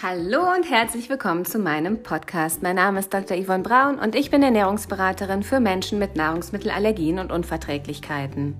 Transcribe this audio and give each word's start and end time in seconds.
Hallo 0.00 0.42
und 0.54 0.70
herzlich 0.70 1.08
willkommen 1.08 1.44
zu 1.44 1.58
meinem 1.58 2.04
Podcast. 2.04 2.62
Mein 2.62 2.76
Name 2.76 3.00
ist 3.00 3.12
Dr. 3.12 3.36
Yvonne 3.36 3.64
Braun 3.64 3.98
und 3.98 4.14
ich 4.14 4.30
bin 4.30 4.44
Ernährungsberaterin 4.44 5.42
für 5.42 5.58
Menschen 5.58 5.98
mit 5.98 6.14
Nahrungsmittelallergien 6.14 7.18
und 7.18 7.32
Unverträglichkeiten. 7.32 8.54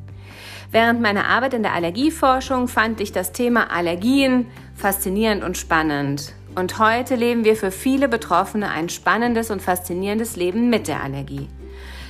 Während 0.72 1.00
meiner 1.00 1.28
Arbeit 1.28 1.54
in 1.54 1.62
der 1.62 1.74
Allergieforschung 1.74 2.66
fand 2.66 3.00
ich 3.00 3.12
das 3.12 3.30
Thema 3.30 3.70
Allergien 3.70 4.48
faszinierend 4.74 5.44
und 5.44 5.56
spannend. 5.56 6.34
Und 6.56 6.80
heute 6.80 7.14
leben 7.14 7.44
wir 7.44 7.54
für 7.54 7.70
viele 7.70 8.08
Betroffene 8.08 8.68
ein 8.70 8.88
spannendes 8.88 9.52
und 9.52 9.62
faszinierendes 9.62 10.34
Leben 10.34 10.70
mit 10.70 10.88
der 10.88 11.04
Allergie. 11.04 11.48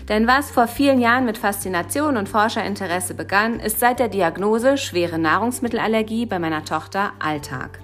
Denn 0.08 0.26
was 0.26 0.50
vor 0.50 0.68
vielen 0.68 1.02
Jahren 1.02 1.26
mit 1.26 1.36
Faszination 1.36 2.16
und 2.16 2.30
Forscherinteresse 2.30 3.12
begann, 3.12 3.60
ist 3.60 3.78
seit 3.78 3.98
der 3.98 4.08
Diagnose 4.08 4.78
schwere 4.78 5.18
Nahrungsmittelallergie 5.18 6.24
bei 6.24 6.38
meiner 6.38 6.64
Tochter 6.64 7.12
Alltag. 7.18 7.80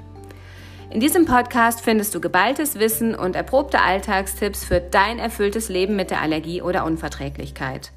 In 0.95 1.01
diesem 1.01 1.25
Podcast 1.25 1.80
findest 1.80 2.15
du 2.15 2.21
geballtes 2.21 2.79
Wissen 2.79 3.16
und 3.16 3.34
erprobte 3.34 3.80
Alltagstipps 3.80 4.65
für 4.65 4.79
dein 4.79 5.19
erfülltes 5.19 5.69
Leben 5.69 5.97
mit 5.97 6.12
der 6.12 6.20
Allergie 6.20 6.62
oder 6.62 6.84
Unverträglichkeit. 6.84 7.91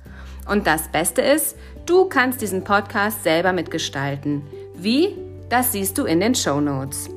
Und 0.50 0.66
das 0.66 0.88
Beste 0.92 1.22
ist, 1.22 1.56
du 1.86 2.06
kannst 2.06 2.42
diesen 2.42 2.64
Podcast 2.64 3.22
selber 3.22 3.54
mitgestalten. 3.54 4.42
Wie? 4.74 5.16
Das 5.48 5.74
siehst 5.74 6.00
du 6.00 6.06
in 6.06 6.20
den 6.20 6.34
Show 6.34 6.60
Notes. 6.60 7.08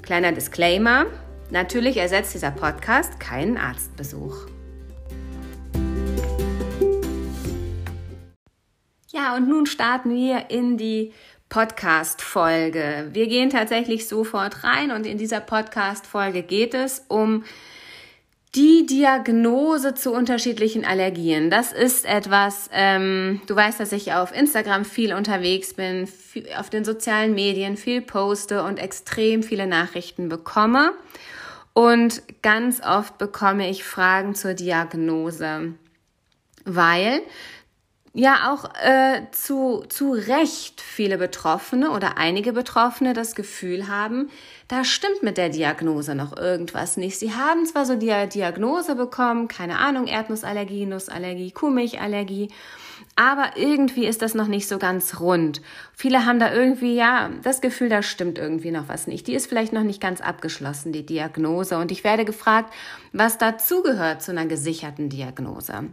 Kleiner 0.00 0.32
Disclaimer: 0.32 1.04
Natürlich 1.50 1.98
ersetzt 1.98 2.32
dieser 2.32 2.52
Podcast 2.52 3.20
keinen 3.20 3.58
Arztbesuch. 3.58 4.46
Ja, 9.12 9.36
und 9.36 9.48
nun 9.48 9.66
starten 9.66 10.14
wir 10.14 10.50
in 10.50 10.76
die 10.76 11.12
Podcast-Folge. 11.54 13.10
Wir 13.12 13.28
gehen 13.28 13.48
tatsächlich 13.48 14.08
sofort 14.08 14.64
rein 14.64 14.90
und 14.90 15.06
in 15.06 15.18
dieser 15.18 15.38
Podcast-Folge 15.38 16.42
geht 16.42 16.74
es 16.74 17.04
um 17.06 17.44
die 18.56 18.86
Diagnose 18.86 19.94
zu 19.94 20.12
unterschiedlichen 20.12 20.84
Allergien. 20.84 21.50
Das 21.50 21.72
ist 21.72 22.06
etwas, 22.06 22.68
ähm, 22.72 23.40
du 23.46 23.54
weißt, 23.54 23.78
dass 23.78 23.92
ich 23.92 24.14
auf 24.14 24.34
Instagram 24.36 24.84
viel 24.84 25.14
unterwegs 25.14 25.74
bin, 25.74 26.08
viel, 26.08 26.48
auf 26.58 26.70
den 26.70 26.84
sozialen 26.84 27.34
Medien 27.34 27.76
viel 27.76 28.02
poste 28.02 28.64
und 28.64 28.80
extrem 28.80 29.44
viele 29.44 29.68
Nachrichten 29.68 30.28
bekomme. 30.28 30.90
Und 31.72 32.20
ganz 32.42 32.84
oft 32.84 33.16
bekomme 33.16 33.70
ich 33.70 33.84
Fragen 33.84 34.34
zur 34.34 34.54
Diagnose, 34.54 35.74
weil 36.64 37.22
ja 38.14 38.52
auch 38.52 38.64
äh, 38.80 39.22
zu, 39.32 39.84
zu 39.88 40.12
Recht 40.12 40.80
viele 40.80 41.18
Betroffene 41.18 41.90
oder 41.90 42.16
einige 42.16 42.52
Betroffene 42.52 43.12
das 43.12 43.34
Gefühl 43.34 43.88
haben, 43.88 44.30
da 44.68 44.84
stimmt 44.84 45.22
mit 45.22 45.36
der 45.36 45.48
Diagnose 45.48 46.14
noch 46.14 46.36
irgendwas 46.36 46.96
nicht. 46.96 47.18
Sie 47.18 47.34
haben 47.34 47.66
zwar 47.66 47.84
so 47.84 47.96
die 47.96 48.14
Diagnose 48.32 48.94
bekommen, 48.94 49.48
keine 49.48 49.78
Ahnung, 49.78 50.06
Erdnussallergie, 50.06 50.86
Nussallergie, 50.86 51.50
Kuhmilchallergie, 51.50 52.50
aber 53.16 53.56
irgendwie 53.56 54.06
ist 54.06 54.22
das 54.22 54.34
noch 54.34 54.46
nicht 54.46 54.68
so 54.68 54.78
ganz 54.78 55.18
rund. 55.18 55.60
Viele 55.92 56.24
haben 56.24 56.38
da 56.38 56.52
irgendwie, 56.52 56.94
ja, 56.94 57.30
das 57.42 57.60
Gefühl, 57.60 57.88
da 57.88 58.02
stimmt 58.02 58.38
irgendwie 58.38 58.70
noch 58.70 58.88
was 58.88 59.08
nicht. 59.08 59.26
Die 59.26 59.34
ist 59.34 59.48
vielleicht 59.48 59.72
noch 59.72 59.82
nicht 59.82 60.00
ganz 60.00 60.20
abgeschlossen, 60.20 60.92
die 60.92 61.06
Diagnose. 61.06 61.78
Und 61.78 61.92
ich 61.92 62.04
werde 62.04 62.24
gefragt, 62.24 62.72
was 63.12 63.38
dazugehört 63.38 64.22
zu 64.22 64.30
einer 64.30 64.46
gesicherten 64.46 65.10
Diagnose. 65.10 65.90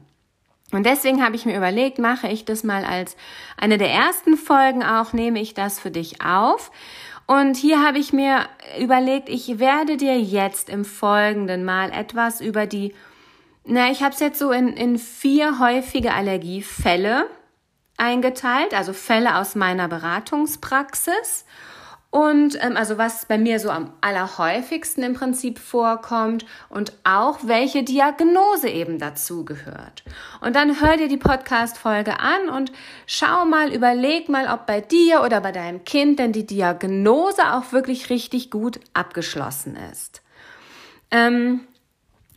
Und 0.72 0.86
deswegen 0.86 1.24
habe 1.24 1.36
ich 1.36 1.46
mir 1.46 1.58
überlegt, 1.58 2.00
mache 2.00 2.28
ich 2.28 2.46
das 2.46 2.64
mal 2.64 2.86
als 2.86 3.18
eine 3.58 3.78
der 3.78 3.92
ersten 3.92 4.38
Folgen 4.38 4.84
auch, 4.84 5.14
nehme 5.14 5.42
ich 5.42 5.54
das 5.54 5.80
für 5.80 5.92
dich 5.92 6.24
auf. 6.24 6.72
Und 7.28 7.56
hier 7.56 7.84
habe 7.84 7.98
ich 7.98 8.14
mir 8.14 8.46
überlegt, 8.80 9.30
ich 9.30 9.60
werde 9.60 9.98
dir 9.98 10.20
jetzt 10.20 10.70
im 10.70 10.86
Folgenden 10.86 11.64
mal 11.64 11.92
etwas 11.92 12.42
über 12.42 12.66
die, 12.66 12.94
na, 13.64 13.92
ich 13.92 14.02
habe 14.02 14.14
es 14.14 14.20
jetzt 14.20 14.40
so 14.40 14.52
in, 14.52 14.70
in 14.70 14.98
vier 14.98 15.60
häufige 15.60 16.14
Allergiefälle 16.14 17.28
eingeteilt, 17.98 18.74
also 18.74 18.94
Fälle 18.94 19.38
aus 19.38 19.56
meiner 19.56 19.88
Beratungspraxis. 19.88 21.46
Und 22.12 22.62
ähm, 22.62 22.76
also 22.76 22.98
was 22.98 23.26
bei 23.26 23.38
mir 23.38 23.58
so 23.60 23.70
am 23.70 23.94
allerhäufigsten 24.02 25.02
im 25.02 25.14
Prinzip 25.14 25.58
vorkommt 25.58 26.46
und 26.68 26.92
auch 27.06 27.40
welche 27.44 27.84
Diagnose 27.84 28.68
eben 28.68 29.00
dazu 29.00 29.46
gehört. 29.46 30.04
Und 30.42 30.58
dann 30.58 30.82
hör 30.82 30.98
dir 30.98 31.08
die 31.08 31.16
Podcast-Folge 31.16 32.20
an 32.20 32.50
und 32.50 32.74
schau 33.08 33.46
mal, 33.46 33.74
überleg 33.74 34.28
mal, 34.28 34.54
ob 34.54 34.66
bei 34.66 34.82
dir 34.82 35.24
oder 35.24 35.40
bei 35.40 35.54
deinem 35.54 35.86
Kind 35.86 36.20
denn 36.20 36.34
die 36.34 36.46
Diagnose 36.46 37.54
auch 37.54 37.72
wirklich 37.72 38.10
richtig 38.10 38.52
gut 38.52 38.82
abgeschlossen 38.94 39.78
ist. 39.94 40.22
Ähm, 41.12 41.62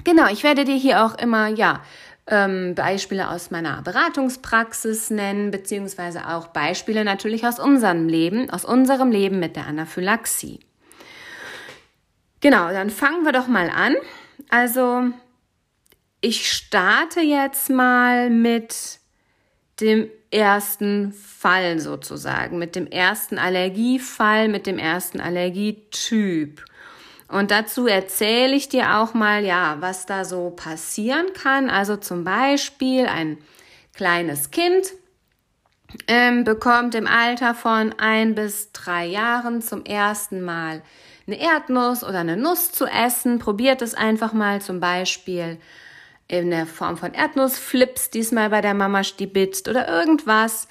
genau, 0.05 0.29
ich 0.29 0.45
werde 0.45 0.65
dir 0.65 0.77
hier 0.77 1.05
auch 1.05 1.19
immer, 1.19 1.49
ja, 1.49 1.81
ähm, 2.27 2.75
Beispiele 2.75 3.31
aus 3.31 3.51
meiner 3.51 3.83
Beratungspraxis 3.83 5.11
nennen, 5.11 5.51
beziehungsweise 5.51 6.29
auch 6.29 6.49
Beispiele 6.49 7.05
natürlich 7.05 7.47
aus 7.47 7.59
unserem 7.59 8.09
Leben, 8.09 8.51
aus 8.51 8.65
unserem 8.65 9.11
Leben 9.11 9.39
mit 9.41 9.57
der 9.57 9.67
Anaphylaxie. 9.67 10.61
Genau, 12.41 12.69
dann 12.71 12.91
fangen 12.91 13.25
wir 13.25 13.33
doch 13.33 13.47
mal 13.47 13.71
an. 13.71 13.95
Also, 14.49 15.05
ich 16.21 16.51
starte 16.51 17.21
jetzt 17.21 17.71
mal 17.71 18.31
mit 18.31 19.01
dem 19.81 20.09
ersten 20.31 21.13
Fall 21.13 21.79
sozusagen, 21.79 22.59
mit 22.59 22.77
dem 22.77 22.87
ersten 22.87 23.39
Allergiefall, 23.39 24.49
mit 24.49 24.67
dem 24.67 24.79
ersten 24.79 25.21
Allergietyp. 25.21 26.65
Und 27.35 27.51
dazu 27.51 27.89
erzähle 27.89 28.55
ich 28.55 28.69
dir 28.69 28.99
auch 28.99 29.13
mal, 29.13 29.45
ja, 29.45 29.79
was 29.81 30.07
da 30.07 30.25
so 30.25 30.51
passieren 30.51 31.33
kann. 31.33 31.69
Also 31.69 31.97
zum 31.97 32.23
Beispiel 32.23 33.07
ein 33.07 33.39
kleines 33.93 34.53
Kind 34.53 34.93
ähm, 36.07 36.45
bekommt 36.45 36.95
im 36.95 37.09
Alter 37.09 37.57
von 37.57 37.93
ein 37.99 38.37
bis 38.37 38.71
drei 38.71 39.07
Jahren 39.07 39.63
zum 39.63 39.85
ersten 39.85 40.43
Mal 40.43 40.83
eine 41.27 41.41
Erdnuss 41.41 42.05
oder 42.05 42.21
eine 42.21 42.37
Nuss 42.37 42.71
zu 42.71 42.87
essen. 42.87 43.41
Probiert 43.41 43.83
es 43.83 43.95
einfach 43.95 44.33
mal 44.33 44.63
zum 44.63 44.79
Beispiel 44.79 45.59
in 46.29 46.53
der 46.53 46.67
Form 46.67 46.97
von 46.97 47.15
Erdnussflips, 47.15 48.11
diesmal 48.11 48.51
bei 48.51 48.61
der 48.61 48.75
Mama 48.75 49.03
stibitzt 49.03 49.69
oder 49.69 49.89
irgendwas. 49.89 50.69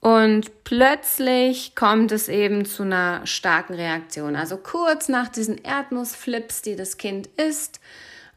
Und 0.00 0.62
plötzlich 0.62 1.74
kommt 1.74 2.12
es 2.12 2.28
eben 2.28 2.64
zu 2.64 2.84
einer 2.84 3.26
starken 3.26 3.74
Reaktion. 3.74 4.36
Also 4.36 4.56
kurz 4.56 5.08
nach 5.08 5.28
diesen 5.28 5.58
Erdnussflips, 5.58 6.62
die 6.62 6.76
das 6.76 6.98
Kind 6.98 7.26
isst, 7.36 7.80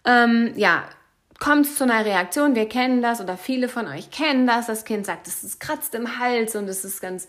ähm, 0.06 0.54
ja, 0.56 0.84
kommt 1.40 1.68
es 1.68 1.76
zu 1.76 1.84
einer 1.84 2.04
Reaktion. 2.04 2.56
Wir 2.56 2.68
kennen 2.68 3.02
das 3.02 3.22
oder 3.22 3.38
viele 3.38 3.70
von 3.70 3.88
euch 3.88 4.10
kennen 4.10 4.48
das. 4.48 4.68
Das 4.68 4.86
Kind 4.86 5.06
sagt, 5.06 5.28
es 5.28 5.60
kratzt 5.60 5.94
im 5.94 6.18
Hals 6.18 6.56
und 6.56 6.68
es 6.68 6.84
ist 6.84 7.00
ganz, 7.00 7.28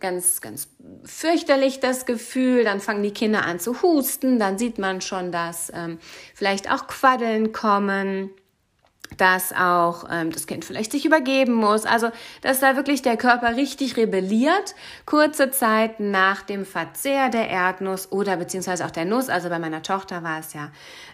ganz, 0.00 0.40
ganz 0.40 0.68
fürchterlich 1.04 1.80
das 1.80 2.06
Gefühl. 2.06 2.64
Dann 2.64 2.80
fangen 2.80 3.02
die 3.02 3.12
Kinder 3.12 3.44
an 3.44 3.60
zu 3.60 3.82
husten. 3.82 4.38
Dann 4.38 4.56
sieht 4.56 4.78
man 4.78 5.02
schon, 5.02 5.32
dass 5.32 5.70
ähm, 5.74 5.98
vielleicht 6.34 6.70
auch 6.70 6.86
Quaddeln 6.86 7.52
kommen 7.52 8.30
dass 9.16 9.52
auch 9.52 10.04
ähm, 10.10 10.30
das 10.30 10.46
Kind 10.46 10.64
vielleicht 10.64 10.92
sich 10.92 11.04
übergeben 11.04 11.54
muss. 11.54 11.84
Also, 11.86 12.10
dass 12.42 12.60
da 12.60 12.76
wirklich 12.76 13.02
der 13.02 13.16
Körper 13.16 13.56
richtig 13.56 13.96
rebelliert, 13.96 14.74
kurze 15.04 15.50
Zeit 15.50 16.00
nach 16.00 16.42
dem 16.42 16.64
Verzehr 16.64 17.28
der 17.28 17.48
Erdnuss 17.48 18.10
oder 18.12 18.36
beziehungsweise 18.36 18.84
auch 18.84 18.90
der 18.90 19.04
Nuss. 19.04 19.28
Also 19.28 19.48
bei 19.48 19.58
meiner 19.58 19.82
Tochter 19.82 20.22
war 20.22 20.40
es 20.40 20.52
ja 20.52 20.70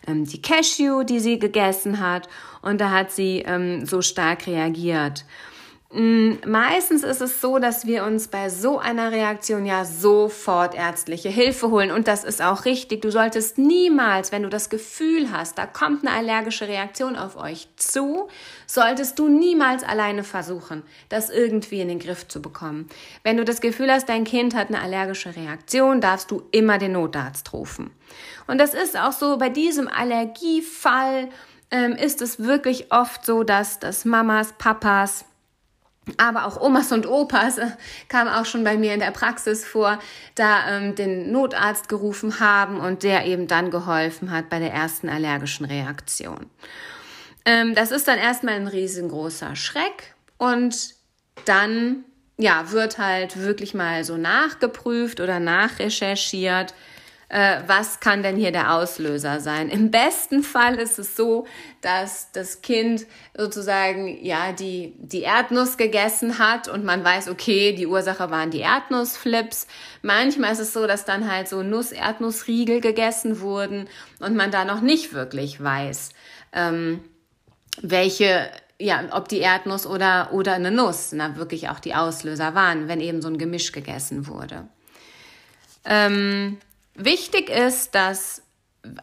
ähm, 0.07 0.25
die 0.25 0.43
Cashew, 0.43 1.05
die 1.05 1.21
sie 1.21 1.39
gegessen 1.39 2.01
hat 2.01 2.29
und 2.63 2.81
da 2.81 2.91
hat 2.91 3.11
sie 3.11 3.43
ähm, 3.47 3.87
so 3.87 4.03
stark 4.03 4.47
reagiert. 4.47 5.25
Mm, 5.95 6.37
meistens 6.47 7.03
ist 7.03 7.21
es 7.21 7.43
so, 7.43 7.59
dass 7.59 7.87
wir 7.87 8.05
uns 8.05 8.29
bei 8.29 8.49
so 8.49 8.79
einer 8.79 9.13
Reaktion 9.13 9.67
ja 9.67 9.85
sofort 9.85 10.75
ärztliche 10.75 11.29
Hilfe 11.29 11.71
holen 11.71 11.91
und 11.91 12.09
das 12.09 12.25
ist 12.25 12.41
auch 12.41 12.65
richtig. 12.65 13.03
Du 13.03 13.11
solltest 13.11 13.59
niemals, 13.59 14.33
wenn 14.33 14.43
du 14.43 14.49
das 14.49 14.71
Gefühl 14.71 15.31
hast, 15.31 15.59
da 15.59 15.67
kommt 15.67 16.07
eine 16.07 16.17
allergische 16.17 16.67
Reaktion 16.67 17.15
auf 17.15 17.37
euch 17.37 17.69
zu, 17.77 18.29
solltest 18.67 19.19
du 19.19 19.29
niemals 19.29 19.85
alleine 19.85 20.25
versuchen, 20.25 20.83
das 21.11 21.29
irgendwie 21.29 21.83
in 21.83 21.89
den 21.89 21.99
Griff 21.99 22.27
zu 22.27 22.41
bekommen. 22.41 22.89
Wenn 23.23 23.37
du 23.37 23.45
das 23.45 23.61
Gefühl 23.61 23.93
hast, 23.93 24.09
dein 24.09 24.25
Kind 24.25 24.55
hat 24.55 24.69
eine 24.69 24.81
allergische 24.81 25.37
Reaktion, 25.37 26.01
darfst 26.01 26.31
du 26.31 26.43
immer 26.53 26.79
den 26.79 26.93
Notarzt 26.93 27.53
rufen. 27.53 27.91
Und 28.47 28.57
das 28.57 28.73
ist 28.73 28.99
auch 28.99 29.13
so 29.13 29.37
bei 29.37 29.51
diesem 29.51 29.89
Allergiefall 29.89 31.29
ähm, 31.71 31.93
ist 31.93 32.23
es 32.23 32.39
wirklich 32.39 32.91
oft 32.93 33.27
so, 33.27 33.43
dass, 33.43 33.79
dass 33.79 34.07
Mamas, 34.07 34.55
Papas, 34.57 35.27
aber 36.17 36.47
auch 36.47 36.61
Omas 36.61 36.91
und 36.93 37.07
Opas 37.07 37.59
äh, 37.59 37.67
kam 38.09 38.29
auch 38.29 38.45
schon 38.45 38.65
bei 38.65 38.77
mir 38.77 38.95
in 38.95 39.01
der 39.01 39.13
Praxis 39.13 39.65
vor, 39.65 39.99
da 40.35 40.77
ähm, 40.77 40.95
den 40.95 41.31
Notarzt 41.31 41.89
gerufen 41.89 42.41
haben 42.41 42.81
und 42.81 43.03
der 43.03 43.27
eben 43.27 43.47
dann 43.47 43.71
geholfen 43.71 44.31
hat 44.31 44.49
bei 44.49 44.59
der 44.59 44.73
ersten 44.73 45.09
allergischen 45.09 45.65
Reaktion. 45.65 46.51
Ähm, 47.45 47.75
das 47.75 47.91
ist 47.91 48.09
dann 48.09 48.19
erstmal 48.19 48.55
ein 48.55 48.67
riesengroßer 48.67 49.57
Schreck 49.57 50.15
und 50.39 50.95
dann 51.45 52.05
ja 52.37 52.71
wird 52.71 52.99
halt 52.99 53.39
wirklich 53.39 53.75
mal 53.75 54.05
so 54.05 54.17
nachgeprüft 54.17 55.21
oder 55.21 55.41
nachrecherchiert, 55.41 56.75
äh, 57.33 57.63
was 57.67 57.99
kann 58.01 58.23
denn 58.23 58.37
hier 58.37 58.53
der 58.53 58.75
Auslöser 58.75 59.41
sein? 59.41 59.71
Im 59.71 59.91
besten 59.91 60.43
Fall 60.43 60.75
ist 60.75 60.99
es 60.99 61.17
so, 61.17 61.47
dass 61.81 62.31
das 62.33 62.61
Kind 62.61 63.07
sozusagen 63.35 64.23
ja 64.23 64.53
die, 64.53 64.93
die 64.99 65.23
Erdnuss 65.23 65.79
gegessen 65.79 66.39
hat 66.39 66.69
und 66.69 66.85
man 66.85 67.03
weiß, 67.03 67.31
okay, 67.31 67.73
die 67.73 67.87
Ursache 67.87 68.31
waren 68.31 68.51
die 68.51 68.61
Erdnussflips. 68.61 69.67
Manchmal 70.03 70.53
ist 70.53 70.59
es 70.59 70.75
so, 70.75 70.87
dass 70.87 71.07
dann 71.07 71.31
halt 71.31 71.49
so 71.49 71.63
Nuss-Erdnussriegel 71.63 72.83
gegessen 72.83 73.41
wurden 73.41 73.89
und 74.21 74.37
man 74.37 74.51
da 74.51 74.67
noch 74.67 74.83
nicht 74.83 75.15
wirklich 75.15 75.63
weiß, 75.63 76.11
ähm, 76.53 77.01
welche 77.81 78.51
ja, 78.79 79.05
ob 79.13 79.29
die 79.29 79.39
Erdnuss 79.39 79.87
oder, 79.87 80.31
oder 80.33 80.55
eine 80.55 80.71
Nuss 80.71 81.13
na, 81.13 81.37
wirklich 81.37 81.71
auch 81.71 81.79
die 81.79 81.95
Auslöser 81.95 82.55
waren, 82.55 82.89
wenn 82.89 83.01
eben 83.01 83.23
so 83.23 83.29
ein 83.29 83.39
Gemisch 83.39 83.73
gegessen 83.73 84.27
wurde. 84.27 84.67
Ähm, 85.85 86.59
Wichtig 86.95 87.49
ist, 87.49 87.95
dass 87.95 88.43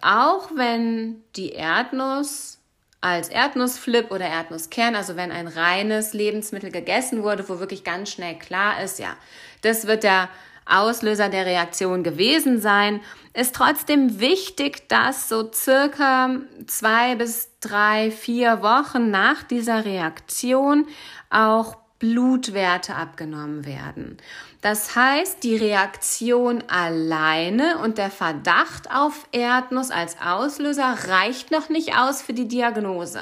auch 0.01 0.51
wenn 0.55 1.23
die 1.35 1.51
Erdnuss 1.51 2.59
als 3.01 3.29
Erdnussflip 3.29 4.11
oder 4.11 4.25
Erdnusskern, 4.25 4.95
also 4.95 5.15
wenn 5.15 5.31
ein 5.31 5.47
reines 5.47 6.13
Lebensmittel 6.13 6.69
gegessen 6.69 7.23
wurde, 7.23 7.47
wo 7.47 7.59
wirklich 7.59 7.83
ganz 7.83 8.11
schnell 8.11 8.37
klar 8.37 8.83
ist, 8.83 8.99
ja, 8.99 9.15
das 9.61 9.87
wird 9.87 10.03
der 10.03 10.29
Auslöser 10.65 11.29
der 11.29 11.45
Reaktion 11.45 12.03
gewesen 12.03 12.61
sein, 12.61 13.01
ist 13.33 13.55
trotzdem 13.55 14.19
wichtig, 14.19 14.87
dass 14.89 15.29
so 15.29 15.51
circa 15.51 16.29
zwei 16.67 17.15
bis 17.15 17.49
drei, 17.59 18.11
vier 18.11 18.61
Wochen 18.61 19.09
nach 19.09 19.43
dieser 19.43 19.85
Reaktion 19.85 20.85
auch 21.29 21.77
Blutwerte 21.97 22.95
abgenommen 22.95 23.65
werden. 23.65 24.17
Das 24.61 24.95
heißt, 24.95 25.43
die 25.43 25.55
Reaktion 25.55 26.63
alleine 26.67 27.77
und 27.79 27.97
der 27.97 28.11
Verdacht 28.11 28.91
auf 28.91 29.25
Erdnuss 29.31 29.89
als 29.89 30.17
Auslöser 30.21 30.97
reicht 31.07 31.51
noch 31.51 31.69
nicht 31.69 31.95
aus 31.95 32.21
für 32.21 32.33
die 32.33 32.47
Diagnose. 32.47 33.21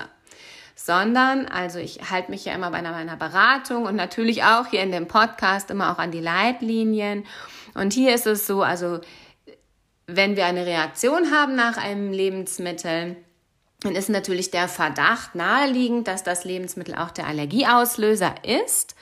Sondern, 0.75 1.45
also 1.45 1.77
ich 1.77 2.09
halte 2.09 2.31
mich 2.31 2.45
ja 2.45 2.53
immer 2.53 2.71
bei 2.71 2.81
meiner 2.81 3.17
Beratung 3.17 3.85
und 3.85 3.95
natürlich 3.95 4.43
auch 4.43 4.67
hier 4.67 4.81
in 4.81 4.91
dem 4.91 5.07
Podcast 5.07 5.69
immer 5.69 5.91
auch 5.91 5.99
an 5.99 6.11
die 6.11 6.21
Leitlinien. 6.21 7.25
Und 7.75 7.93
hier 7.93 8.15
ist 8.15 8.25
es 8.25 8.47
so, 8.47 8.63
also 8.63 8.99
wenn 10.07 10.37
wir 10.37 10.45
eine 10.45 10.65
Reaktion 10.65 11.31
haben 11.31 11.55
nach 11.55 11.77
einem 11.77 12.11
Lebensmittel, 12.11 13.17
dann 13.81 13.95
ist 13.95 14.09
natürlich 14.09 14.49
der 14.49 14.67
Verdacht 14.67 15.35
naheliegend, 15.35 16.07
dass 16.07 16.23
das 16.23 16.45
Lebensmittel 16.45 16.95
auch 16.95 17.11
der 17.11 17.27
Allergieauslöser 17.27 18.33
ist. 18.43 18.95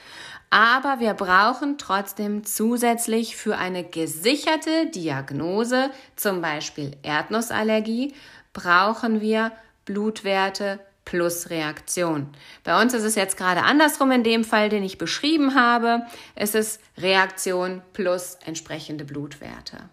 Aber 0.56 1.00
wir 1.00 1.12
brauchen 1.12 1.76
trotzdem 1.76 2.42
zusätzlich 2.46 3.36
für 3.36 3.58
eine 3.58 3.84
gesicherte 3.84 4.86
Diagnose, 4.86 5.90
zum 6.16 6.40
Beispiel 6.40 6.92
Erdnussallergie, 7.02 8.14
brauchen 8.54 9.20
wir 9.20 9.52
Blutwerte 9.84 10.80
plus 11.04 11.50
Reaktion. 11.50 12.30
Bei 12.64 12.80
uns 12.80 12.94
ist 12.94 13.02
es 13.02 13.16
jetzt 13.16 13.36
gerade 13.36 13.64
andersrum 13.64 14.10
in 14.12 14.24
dem 14.24 14.44
Fall, 14.44 14.70
den 14.70 14.82
ich 14.82 14.96
beschrieben 14.96 15.54
habe. 15.54 16.06
Es 16.34 16.54
ist 16.54 16.80
Reaktion 16.96 17.82
plus 17.92 18.38
entsprechende 18.46 19.04
Blutwerte. 19.04 19.90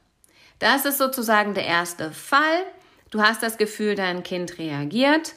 Das 0.60 0.86
ist 0.86 0.98
sozusagen 0.98 1.56
der 1.56 1.66
erste 1.66 2.12
Fall. 2.12 2.64
Du 3.12 3.22
hast 3.22 3.44
das 3.44 3.58
Gefühl, 3.58 3.96
dein 3.96 4.24
Kind 4.24 4.58
reagiert, 4.60 5.34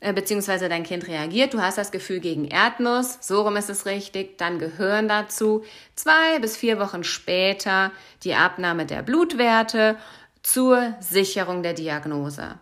beziehungsweise 0.00 0.68
dein 0.68 0.82
Kind 0.82 1.08
reagiert, 1.08 1.54
du 1.54 1.60
hast 1.60 1.78
das 1.78 1.90
Gefühl 1.90 2.20
gegen 2.20 2.46
Erdnuss, 2.46 3.18
so 3.20 3.42
rum 3.42 3.56
ist 3.56 3.70
es 3.70 3.86
richtig, 3.86 4.38
dann 4.38 4.58
gehören 4.58 5.08
dazu 5.08 5.64
zwei 5.94 6.38
bis 6.38 6.56
vier 6.56 6.78
Wochen 6.78 7.02
später 7.02 7.92
die 8.22 8.34
Abnahme 8.34 8.86
der 8.86 9.02
Blutwerte 9.02 9.96
zur 10.42 10.94
Sicherung 11.00 11.62
der 11.62 11.72
Diagnose. 11.72 12.58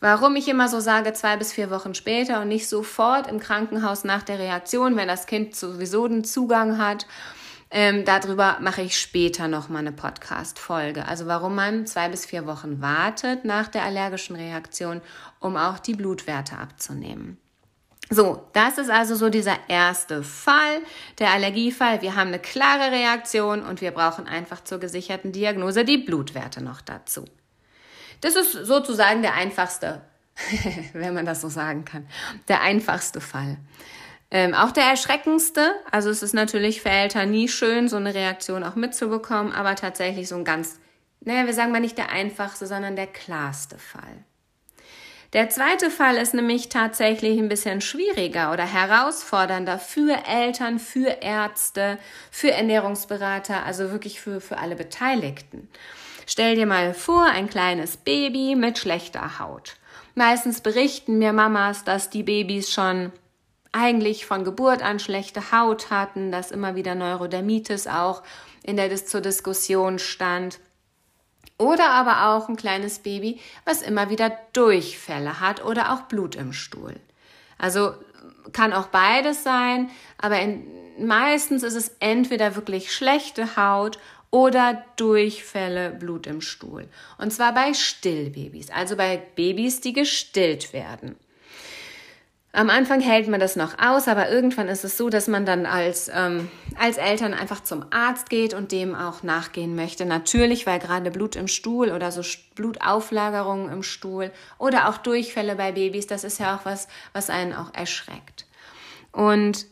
Warum 0.00 0.36
ich 0.36 0.48
immer 0.48 0.68
so 0.68 0.80
sage, 0.80 1.14
zwei 1.14 1.36
bis 1.36 1.52
vier 1.52 1.70
Wochen 1.70 1.94
später 1.94 2.42
und 2.42 2.48
nicht 2.48 2.68
sofort 2.68 3.26
im 3.26 3.40
Krankenhaus 3.40 4.04
nach 4.04 4.22
der 4.22 4.38
Reaktion, 4.38 4.96
wenn 4.96 5.08
das 5.08 5.26
Kind 5.26 5.56
sowieso 5.56 6.06
den 6.08 6.24
Zugang 6.24 6.76
hat 6.76 7.06
ähm, 7.76 8.04
darüber 8.04 8.58
mache 8.60 8.82
ich 8.82 8.96
später 8.96 9.48
nochmal 9.48 9.80
eine 9.80 9.90
Podcast-Folge. 9.90 11.08
Also 11.08 11.26
warum 11.26 11.56
man 11.56 11.86
zwei 11.88 12.08
bis 12.08 12.24
vier 12.24 12.46
Wochen 12.46 12.80
wartet 12.80 13.44
nach 13.44 13.66
der 13.66 13.82
allergischen 13.82 14.36
Reaktion, 14.36 15.00
um 15.40 15.56
auch 15.56 15.80
die 15.80 15.94
Blutwerte 15.94 16.56
abzunehmen. 16.56 17.36
So, 18.10 18.48
das 18.52 18.78
ist 18.78 18.90
also 18.90 19.16
so 19.16 19.28
dieser 19.28 19.56
erste 19.66 20.22
Fall, 20.22 20.82
der 21.18 21.30
Allergiefall. 21.32 22.00
Wir 22.00 22.14
haben 22.14 22.28
eine 22.28 22.38
klare 22.38 22.92
Reaktion 22.92 23.62
und 23.62 23.80
wir 23.80 23.90
brauchen 23.90 24.28
einfach 24.28 24.62
zur 24.62 24.78
gesicherten 24.78 25.32
Diagnose 25.32 25.84
die 25.84 25.98
Blutwerte 25.98 26.62
noch 26.62 26.80
dazu. 26.80 27.24
Das 28.20 28.36
ist 28.36 28.52
sozusagen 28.52 29.22
der 29.22 29.34
einfachste, 29.34 30.02
wenn 30.92 31.12
man 31.12 31.26
das 31.26 31.40
so 31.40 31.48
sagen 31.48 31.84
kann, 31.84 32.06
der 32.46 32.60
einfachste 32.60 33.20
Fall. 33.20 33.56
Ähm, 34.34 34.52
auch 34.52 34.72
der 34.72 34.82
erschreckendste, 34.82 35.76
also 35.92 36.10
es 36.10 36.20
ist 36.20 36.34
natürlich 36.34 36.82
für 36.82 36.88
Eltern 36.88 37.30
nie 37.30 37.46
schön, 37.46 37.86
so 37.86 37.94
eine 37.94 38.14
Reaktion 38.14 38.64
auch 38.64 38.74
mitzubekommen, 38.74 39.52
aber 39.52 39.76
tatsächlich 39.76 40.28
so 40.28 40.34
ein 40.34 40.44
ganz, 40.44 40.80
naja, 41.20 41.46
wir 41.46 41.54
sagen 41.54 41.70
mal 41.70 41.78
nicht 41.78 41.96
der 41.96 42.10
einfachste, 42.10 42.66
sondern 42.66 42.96
der 42.96 43.06
klarste 43.06 43.78
Fall. 43.78 44.24
Der 45.34 45.50
zweite 45.50 45.88
Fall 45.88 46.16
ist 46.16 46.34
nämlich 46.34 46.68
tatsächlich 46.68 47.38
ein 47.38 47.48
bisschen 47.48 47.80
schwieriger 47.80 48.52
oder 48.52 48.64
herausfordernder 48.66 49.78
für 49.78 50.26
Eltern, 50.26 50.80
für 50.80 51.22
Ärzte, 51.22 51.96
für 52.32 52.50
Ernährungsberater, 52.50 53.64
also 53.64 53.92
wirklich 53.92 54.20
für, 54.20 54.40
für 54.40 54.58
alle 54.58 54.74
Beteiligten. 54.74 55.68
Stell 56.26 56.56
dir 56.56 56.66
mal 56.66 56.92
vor, 56.92 57.24
ein 57.26 57.48
kleines 57.48 57.98
Baby 57.98 58.56
mit 58.56 58.78
schlechter 58.78 59.38
Haut. 59.38 59.76
Meistens 60.16 60.60
berichten 60.60 61.18
mir 61.18 61.32
Mamas, 61.32 61.84
dass 61.84 62.10
die 62.10 62.24
Babys 62.24 62.72
schon 62.72 63.12
eigentlich 63.74 64.24
von 64.24 64.44
Geburt 64.44 64.82
an 64.82 65.00
schlechte 65.00 65.50
Haut 65.50 65.90
hatten, 65.90 66.30
dass 66.30 66.52
immer 66.52 66.76
wieder 66.76 66.94
Neurodermitis 66.94 67.86
auch 67.86 68.22
in 68.62 68.76
der 68.76 68.94
zur 68.94 69.20
Diskussion 69.20 69.98
stand. 69.98 70.60
Oder 71.58 71.90
aber 71.90 72.28
auch 72.28 72.48
ein 72.48 72.56
kleines 72.56 73.00
Baby, 73.00 73.40
was 73.64 73.82
immer 73.82 74.10
wieder 74.10 74.36
Durchfälle 74.52 75.40
hat 75.40 75.64
oder 75.64 75.92
auch 75.92 76.02
Blut 76.02 76.36
im 76.36 76.52
Stuhl. 76.52 76.94
Also 77.58 77.94
kann 78.52 78.72
auch 78.72 78.88
beides 78.88 79.42
sein, 79.42 79.90
aber 80.18 80.40
in, 80.40 80.66
meistens 80.98 81.62
ist 81.62 81.74
es 81.74 81.96
entweder 81.98 82.56
wirklich 82.56 82.94
schlechte 82.94 83.56
Haut 83.56 83.98
oder 84.30 84.84
Durchfälle, 84.96 85.90
Blut 85.90 86.26
im 86.26 86.40
Stuhl. 86.40 86.88
Und 87.18 87.32
zwar 87.32 87.54
bei 87.54 87.74
Stillbabys, 87.74 88.70
also 88.70 88.96
bei 88.96 89.16
Babys, 89.16 89.80
die 89.80 89.92
gestillt 89.92 90.72
werden. 90.72 91.16
Am 92.54 92.70
Anfang 92.70 93.00
hält 93.00 93.26
man 93.26 93.40
das 93.40 93.56
noch 93.56 93.80
aus, 93.80 94.06
aber 94.06 94.30
irgendwann 94.30 94.68
ist 94.68 94.84
es 94.84 94.96
so, 94.96 95.10
dass 95.10 95.26
man 95.26 95.44
dann 95.44 95.66
als, 95.66 96.08
ähm, 96.14 96.48
als 96.78 96.98
Eltern 96.98 97.34
einfach 97.34 97.64
zum 97.64 97.84
Arzt 97.90 98.30
geht 98.30 98.54
und 98.54 98.70
dem 98.70 98.94
auch 98.94 99.24
nachgehen 99.24 99.74
möchte. 99.74 100.06
Natürlich, 100.06 100.64
weil 100.64 100.78
gerade 100.78 101.10
Blut 101.10 101.34
im 101.34 101.48
Stuhl 101.48 101.90
oder 101.90 102.12
so 102.12 102.22
Blutauflagerungen 102.54 103.72
im 103.72 103.82
Stuhl 103.82 104.30
oder 104.56 104.88
auch 104.88 104.98
Durchfälle 104.98 105.56
bei 105.56 105.72
Babys, 105.72 106.06
das 106.06 106.22
ist 106.22 106.38
ja 106.38 106.54
auch 106.54 106.64
was, 106.64 106.86
was 107.12 107.28
einen 107.28 107.54
auch 107.54 107.74
erschreckt. 107.74 108.46
Und 109.10 109.66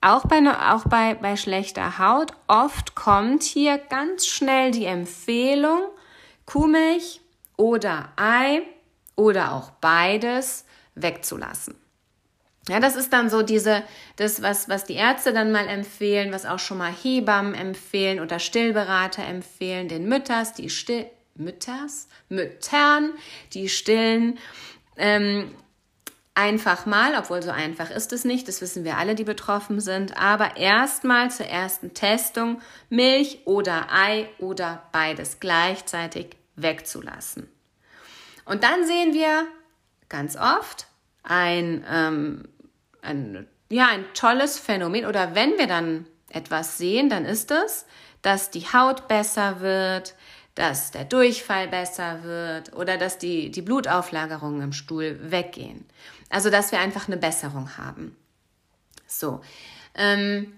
auch 0.00 0.24
bei, 0.26 0.38
auch 0.70 0.84
bei, 0.84 1.14
bei 1.14 1.34
schlechter 1.34 1.98
Haut, 1.98 2.32
oft 2.46 2.94
kommt 2.94 3.42
hier 3.42 3.76
ganz 3.76 4.28
schnell 4.28 4.70
die 4.70 4.84
Empfehlung, 4.84 5.80
Kuhmilch 6.46 7.22
oder 7.56 8.10
Ei 8.14 8.62
oder 9.16 9.52
auch 9.52 9.72
beides 9.80 10.64
wegzulassen. 10.94 11.74
Ja, 12.70 12.78
das 12.78 12.94
ist 12.94 13.12
dann 13.12 13.28
so 13.30 13.42
diese, 13.42 13.82
das, 14.14 14.42
was, 14.42 14.68
was 14.68 14.84
die 14.84 14.94
Ärzte 14.94 15.32
dann 15.32 15.50
mal 15.50 15.66
empfehlen, 15.66 16.32
was 16.32 16.46
auch 16.46 16.60
schon 16.60 16.78
mal 16.78 16.92
Hebammen 16.92 17.52
empfehlen 17.52 18.20
oder 18.20 18.38
Stillberater 18.38 19.24
empfehlen, 19.24 19.88
den 19.88 20.08
Mütters, 20.08 20.52
die 20.52 20.70
still, 20.70 21.06
Mütters, 21.34 22.06
Müttern, 22.28 23.10
die 23.54 23.68
stillen, 23.68 24.38
ähm, 24.96 25.52
einfach 26.34 26.86
mal, 26.86 27.16
obwohl 27.18 27.42
so 27.42 27.50
einfach 27.50 27.90
ist 27.90 28.12
es 28.12 28.24
nicht, 28.24 28.46
das 28.46 28.60
wissen 28.60 28.84
wir 28.84 28.98
alle, 28.98 29.16
die 29.16 29.24
betroffen 29.24 29.80
sind, 29.80 30.16
aber 30.16 30.56
erstmal 30.56 31.28
zur 31.32 31.46
ersten 31.46 31.92
Testung 31.92 32.60
Milch 32.88 33.40
oder 33.46 33.88
Ei 33.90 34.28
oder 34.38 34.84
beides 34.92 35.40
gleichzeitig 35.40 36.36
wegzulassen. 36.54 37.48
Und 38.44 38.62
dann 38.62 38.86
sehen 38.86 39.12
wir 39.12 39.48
ganz 40.08 40.36
oft, 40.36 40.86
ein, 41.22 41.84
ähm, 41.90 42.48
ein, 43.02 43.46
ja, 43.68 43.88
ein 43.88 44.04
tolles 44.14 44.58
Phänomen. 44.58 45.06
Oder 45.06 45.34
wenn 45.34 45.58
wir 45.58 45.66
dann 45.66 46.06
etwas 46.30 46.78
sehen, 46.78 47.08
dann 47.08 47.24
ist 47.24 47.50
es, 47.50 47.86
dass 48.22 48.50
die 48.50 48.66
Haut 48.66 49.08
besser 49.08 49.60
wird, 49.60 50.14
dass 50.54 50.90
der 50.90 51.04
Durchfall 51.04 51.68
besser 51.68 52.22
wird 52.22 52.74
oder 52.74 52.98
dass 52.98 53.18
die, 53.18 53.50
die 53.50 53.62
Blutauflagerungen 53.62 54.62
im 54.62 54.72
Stuhl 54.72 55.18
weggehen. 55.30 55.86
Also, 56.28 56.50
dass 56.50 56.72
wir 56.72 56.80
einfach 56.80 57.06
eine 57.08 57.16
Besserung 57.16 57.76
haben. 57.76 58.16
So. 59.06 59.40
Ähm, 59.94 60.52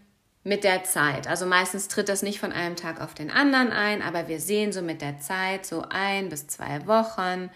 mit 0.45 0.65
der 0.65 0.85
Zeit. 0.85 1.29
Also 1.29 1.47
meistens 1.47 1.89
tritt 1.89 2.09
das 2.09 2.23
nicht 2.23 2.41
von 2.41 2.53
einem 2.53 2.77
Tag 2.77 3.01
auf 3.01 3.15
den 3.15 3.31
anderen 3.31 3.71
ein, 3.71 4.03
aber 4.03 4.29
wir 4.29 4.41
sehen 4.41 4.73
so 4.73 4.83
mit 4.83 5.01
der 5.01 5.19
Zeit, 5.21 5.65
so 5.65 5.85
ein 5.89 6.29
bis 6.29 6.49
zwei 6.49 6.87
Wochen, 6.87 7.51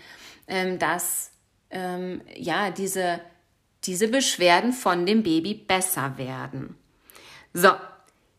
ähm, 0.47 0.79
dass 0.79 1.33
ähm, 1.71 2.23
ja 2.37 2.71
diese, 2.71 3.21
diese 3.87 4.09
Beschwerden 4.09 4.73
von 4.73 5.07
dem 5.07 5.23
Baby 5.23 5.55
besser 5.55 6.19
werden. 6.19 6.77
So, 7.53 7.73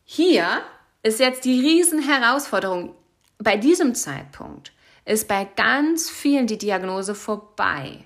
hier 0.04 0.62
ist 1.02 1.20
jetzt 1.20 1.44
die 1.44 1.60
Riesenherausforderung. 1.60 2.94
Bei 3.38 3.56
diesem 3.56 3.94
Zeitpunkt 3.94 4.72
ist 5.04 5.28
bei 5.28 5.44
ganz 5.44 6.10
vielen 6.10 6.46
die 6.46 6.58
Diagnose 6.58 7.14
vorbei. 7.14 8.04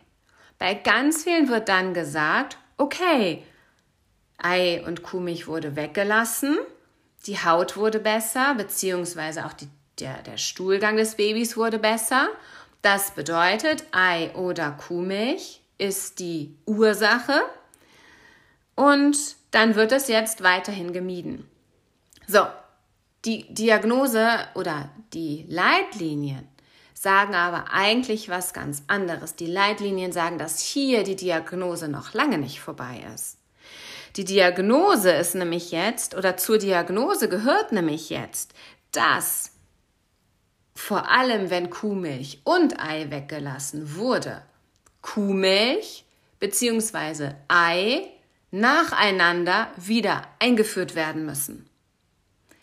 Bei 0.59 0.75
ganz 0.75 1.25
vielen 1.25 1.49
wird 1.49 1.69
dann 1.69 1.95
gesagt, 1.95 2.57
okay, 2.77 3.43
Ei 4.39 4.83
und 4.87 5.03
Kuhmilch 5.03 5.47
wurde 5.47 5.77
weggelassen, 5.77 6.59
die 7.27 7.39
Haut 7.39 7.77
wurde 7.77 8.01
besser, 8.01 8.55
beziehungsweise 8.55 9.47
auch 9.47 9.53
die, 9.53 9.69
der, 10.01 10.23
der 10.23 10.37
Stuhlgang 10.37 10.97
des 10.97 11.15
Babys 11.15 11.57
wurde 11.57 11.79
besser. 11.79 12.29
Das 12.83 13.13
bedeutet, 13.13 13.85
Ei 13.93 14.33
oder 14.35 14.73
Kuhmilch 14.73 15.62
ist 15.83 16.21
die 16.21 16.55
Ursache 16.65 17.43
und 18.77 19.17
dann 19.51 19.75
wird 19.75 19.91
es 19.91 20.07
jetzt 20.07 20.45
weiterhin 20.45 20.93
gemieden. 20.93 21.49
So, 22.29 22.47
die 23.25 23.53
Diagnose 23.53 24.29
oder 24.55 24.91
die 25.13 25.45
Leitlinien 25.49 26.47
sagen 26.95 27.35
aber 27.35 27.73
eigentlich 27.73 28.29
was 28.29 28.53
ganz 28.53 28.85
anderes. 28.87 29.35
Die 29.35 29.47
Leitlinien 29.47 30.13
sagen, 30.13 30.39
dass 30.39 30.61
hier 30.61 31.03
die 31.03 31.17
Diagnose 31.17 31.89
noch 31.89 32.15
lange 32.15 32.39
nicht 32.39 32.61
vorbei 32.61 33.05
ist. 33.13 33.39
Die 34.15 34.25
Diagnose 34.25 35.11
ist 35.11 35.35
nämlich 35.35 35.73
jetzt, 35.73 36.15
oder 36.15 36.37
zur 36.37 36.59
Diagnose 36.59 37.29
gehört 37.29 37.73
nämlich 37.73 38.09
jetzt, 38.09 38.55
dass 38.93 39.51
vor 40.75 41.11
allem 41.11 41.51
wenn 41.51 41.71
Kuhmilch 41.71 42.41
und 42.45 42.79
Ei 42.79 43.11
weggelassen 43.11 43.97
wurde, 43.97 44.43
Kuhmilch 45.03 46.05
bzw. 46.41 47.33
Ei 47.49 48.09
nacheinander 48.51 49.71
wieder 49.77 50.23
eingeführt 50.39 50.95
werden 50.95 51.27
müssen. 51.27 51.69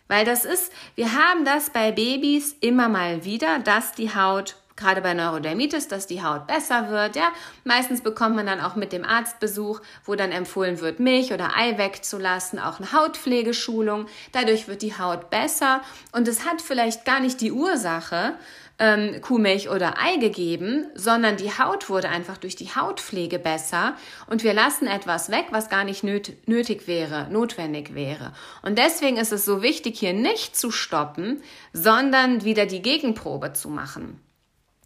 Weil 0.08 0.24
das 0.24 0.44
ist, 0.44 0.72
wir 0.96 1.14
haben 1.14 1.44
das 1.44 1.70
bei 1.70 1.92
Babys 1.92 2.56
immer 2.60 2.88
mal 2.88 3.24
wieder, 3.24 3.60
dass 3.60 3.92
die 3.92 4.12
Haut 4.12 4.56
gerade 4.80 5.00
bei 5.00 5.14
Neurodermitis, 5.14 5.86
dass 5.86 6.06
die 6.06 6.22
Haut 6.22 6.46
besser 6.46 6.90
wird. 6.90 7.14
Ja, 7.14 7.30
meistens 7.64 8.00
bekommt 8.00 8.34
man 8.34 8.46
dann 8.46 8.60
auch 8.60 8.74
mit 8.74 8.92
dem 8.92 9.04
Arztbesuch, 9.04 9.80
wo 10.04 10.14
dann 10.16 10.32
empfohlen 10.32 10.80
wird, 10.80 10.98
Milch 10.98 11.32
oder 11.32 11.56
Ei 11.56 11.78
wegzulassen, 11.78 12.58
auch 12.58 12.80
eine 12.80 12.92
Hautpflegeschulung. 12.92 14.06
Dadurch 14.32 14.66
wird 14.66 14.82
die 14.82 14.98
Haut 14.98 15.30
besser 15.30 15.82
und 16.12 16.26
es 16.26 16.46
hat 16.46 16.62
vielleicht 16.62 17.04
gar 17.04 17.20
nicht 17.20 17.40
die 17.40 17.52
Ursache, 17.52 18.34
ähm, 18.80 19.20
Kuhmilch 19.20 19.68
oder 19.68 20.00
Ei 20.00 20.16
gegeben, 20.16 20.86
sondern 20.94 21.36
die 21.36 21.50
Haut 21.50 21.88
wurde 21.90 22.08
einfach 22.08 22.38
durch 22.38 22.56
die 22.56 22.74
Hautpflege 22.74 23.38
besser 23.38 23.94
und 24.26 24.42
wir 24.42 24.54
lassen 24.54 24.86
etwas 24.86 25.30
weg, 25.30 25.46
was 25.50 25.68
gar 25.68 25.84
nicht 25.84 26.02
nötig 26.02 26.88
wäre, 26.88 27.28
notwendig 27.30 27.94
wäre. 27.94 28.32
Und 28.62 28.78
deswegen 28.78 29.18
ist 29.18 29.32
es 29.32 29.44
so 29.44 29.62
wichtig, 29.62 30.00
hier 30.00 30.14
nicht 30.14 30.56
zu 30.56 30.70
stoppen, 30.70 31.42
sondern 31.72 32.42
wieder 32.44 32.64
die 32.64 32.82
Gegenprobe 32.82 33.52
zu 33.52 33.68
machen. 33.68 34.18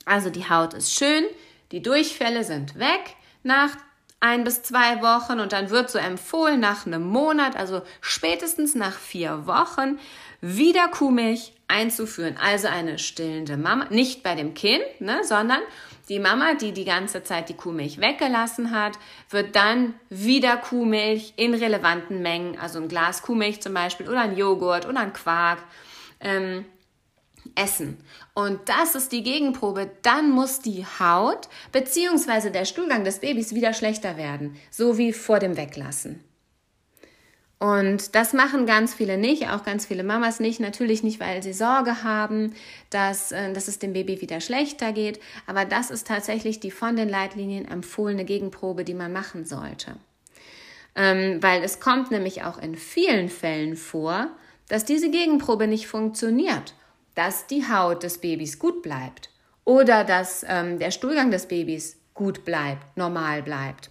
Also 0.04 0.30
die 0.30 0.48
Haut 0.48 0.74
ist 0.74 0.94
schön, 0.94 1.24
die 1.72 1.82
Durchfälle 1.82 2.44
sind 2.44 2.78
weg 2.78 3.16
nach 3.42 3.70
ein 4.20 4.42
bis 4.42 4.62
zwei 4.62 5.02
Wochen 5.02 5.38
und 5.38 5.52
dann 5.52 5.68
wird 5.68 5.90
so 5.90 5.98
empfohlen, 5.98 6.58
nach 6.58 6.86
einem 6.86 7.02
Monat, 7.06 7.56
also 7.56 7.82
spätestens 8.00 8.74
nach 8.74 8.96
vier 8.96 9.46
Wochen, 9.46 9.98
wieder 10.40 10.88
Kuhmilch 10.88 11.52
einzuführen. 11.68 12.36
Also 12.42 12.68
eine 12.68 12.98
stillende 12.98 13.58
Mama, 13.58 13.86
nicht 13.90 14.22
bei 14.22 14.34
dem 14.34 14.54
Kind, 14.54 14.82
ne, 15.00 15.20
sondern 15.24 15.60
die 16.08 16.20
Mama, 16.20 16.54
die 16.54 16.72
die 16.72 16.84
ganze 16.84 17.22
Zeit 17.22 17.48
die 17.48 17.54
Kuhmilch 17.54 18.00
weggelassen 18.00 18.70
hat, 18.70 18.98
wird 19.30 19.56
dann 19.56 19.94
wieder 20.08 20.56
Kuhmilch 20.56 21.34
in 21.36 21.54
relevanten 21.54 22.22
Mengen, 22.22 22.58
also 22.58 22.78
ein 22.78 22.88
Glas 22.88 23.22
Kuhmilch 23.22 23.60
zum 23.60 23.74
Beispiel 23.74 24.08
oder 24.08 24.20
ein 24.20 24.36
Joghurt 24.36 24.86
oder 24.86 25.00
ein 25.00 25.12
Quark, 25.12 25.58
ähm, 26.20 26.64
essen. 27.54 27.98
Und 28.34 28.60
das 28.68 28.94
ist 28.94 29.12
die 29.12 29.22
Gegenprobe. 29.22 29.90
Dann 30.02 30.30
muss 30.30 30.60
die 30.60 30.84
Haut 30.98 31.48
bzw. 31.72 32.50
der 32.50 32.64
Stuhlgang 32.64 33.04
des 33.04 33.20
Babys 33.20 33.54
wieder 33.54 33.72
schlechter 33.72 34.16
werden, 34.16 34.56
so 34.70 34.98
wie 34.98 35.12
vor 35.12 35.38
dem 35.38 35.56
Weglassen. 35.56 36.20
Und 37.64 38.14
das 38.14 38.34
machen 38.34 38.66
ganz 38.66 38.92
viele 38.92 39.16
nicht, 39.16 39.48
auch 39.48 39.64
ganz 39.64 39.86
viele 39.86 40.02
Mamas 40.02 40.38
nicht. 40.38 40.60
Natürlich 40.60 41.02
nicht, 41.02 41.18
weil 41.20 41.42
sie 41.42 41.54
Sorge 41.54 42.02
haben, 42.02 42.52
dass, 42.90 43.32
äh, 43.32 43.52
dass 43.52 43.68
es 43.68 43.78
dem 43.78 43.94
Baby 43.94 44.20
wieder 44.20 44.40
schlechter 44.40 44.92
geht. 44.92 45.20
Aber 45.46 45.64
das 45.64 45.90
ist 45.90 46.06
tatsächlich 46.06 46.60
die 46.60 46.70
von 46.70 46.96
den 46.96 47.08
Leitlinien 47.08 47.66
empfohlene 47.66 48.24
Gegenprobe, 48.24 48.84
die 48.84 48.92
man 48.92 49.12
machen 49.12 49.46
sollte. 49.46 49.96
Ähm, 50.94 51.42
weil 51.42 51.62
es 51.62 51.80
kommt 51.80 52.10
nämlich 52.10 52.42
auch 52.42 52.58
in 52.58 52.74
vielen 52.74 53.28
Fällen 53.28 53.76
vor, 53.76 54.28
dass 54.68 54.84
diese 54.84 55.10
Gegenprobe 55.10 55.66
nicht 55.66 55.86
funktioniert 55.86 56.74
dass 57.14 57.46
die 57.46 57.68
Haut 57.68 58.02
des 58.02 58.18
Babys 58.18 58.58
gut 58.58 58.82
bleibt 58.82 59.30
oder 59.64 60.04
dass 60.04 60.44
ähm, 60.48 60.78
der 60.78 60.90
Stuhlgang 60.90 61.30
des 61.30 61.46
Babys 61.46 61.96
gut 62.12 62.44
bleibt, 62.44 62.96
normal 62.96 63.42
bleibt. 63.42 63.90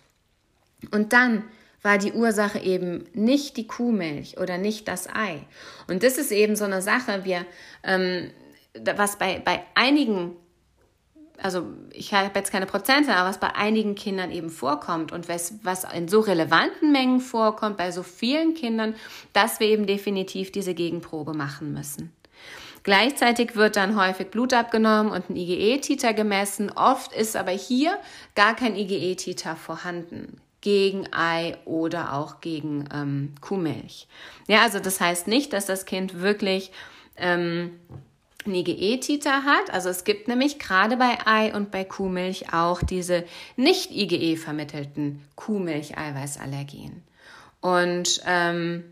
Und 0.91 1.13
dann 1.13 1.43
war 1.81 1.97
die 1.97 2.13
Ursache 2.13 2.59
eben 2.59 3.05
nicht 3.13 3.57
die 3.57 3.67
Kuhmilch 3.67 4.39
oder 4.39 4.57
nicht 4.57 4.87
das 4.87 5.07
Ei. 5.13 5.45
Und 5.87 6.03
das 6.03 6.17
ist 6.17 6.31
eben 6.31 6.55
so 6.55 6.63
eine 6.63 6.81
Sache, 6.81 7.25
wir, 7.25 7.45
ähm, 7.83 8.31
was 8.95 9.17
bei, 9.17 9.39
bei 9.43 9.63
einigen, 9.75 10.31
also 11.37 11.65
ich 11.91 12.13
habe 12.13 12.31
jetzt 12.39 12.51
keine 12.51 12.65
Prozente, 12.65 13.13
aber 13.13 13.29
was 13.29 13.39
bei 13.39 13.53
einigen 13.53 13.95
Kindern 13.95 14.31
eben 14.31 14.49
vorkommt 14.49 15.11
und 15.11 15.27
was, 15.27 15.55
was 15.63 15.83
in 15.83 16.07
so 16.07 16.21
relevanten 16.21 16.93
Mengen 16.93 17.19
vorkommt, 17.19 17.75
bei 17.75 17.91
so 17.91 18.01
vielen 18.01 18.53
Kindern, 18.53 18.95
dass 19.33 19.59
wir 19.59 19.67
eben 19.67 19.85
definitiv 19.85 20.53
diese 20.53 20.73
Gegenprobe 20.73 21.33
machen 21.33 21.73
müssen. 21.73 22.13
Gleichzeitig 22.83 23.55
wird 23.55 23.77
dann 23.77 23.95
häufig 23.95 24.27
Blut 24.27 24.53
abgenommen 24.53 25.11
und 25.11 25.29
ein 25.29 25.35
IgE-Titer 25.35 26.13
gemessen. 26.13 26.69
Oft 26.69 27.13
ist 27.13 27.35
aber 27.35 27.51
hier 27.51 27.97
gar 28.35 28.55
kein 28.55 28.75
IgE-Titer 28.75 29.55
vorhanden 29.55 30.41
gegen 30.59 31.07
Ei 31.13 31.57
oder 31.65 32.13
auch 32.13 32.41
gegen 32.41 32.87
ähm, 32.93 33.35
Kuhmilch. 33.41 34.07
Ja, 34.47 34.61
also 34.61 34.79
das 34.79 34.99
heißt 34.99 35.27
nicht, 35.27 35.53
dass 35.53 35.65
das 35.65 35.85
Kind 35.85 36.21
wirklich 36.21 36.71
ähm, 37.17 37.79
ein 38.45 38.55
IgE-Titer 38.55 39.43
hat. 39.43 39.71
Also 39.71 39.89
es 39.89 40.03
gibt 40.03 40.27
nämlich 40.27 40.59
gerade 40.59 40.97
bei 40.97 41.17
Ei 41.25 41.53
und 41.53 41.71
bei 41.71 41.83
Kuhmilch 41.83 42.53
auch 42.53 42.81
diese 42.81 43.23
nicht 43.55 43.91
IgE 43.91 44.37
vermittelten 44.37 45.23
Kuhmilch-Eiweißallergien. 45.35 47.03
Und 47.61 48.21
ähm, 48.25 48.83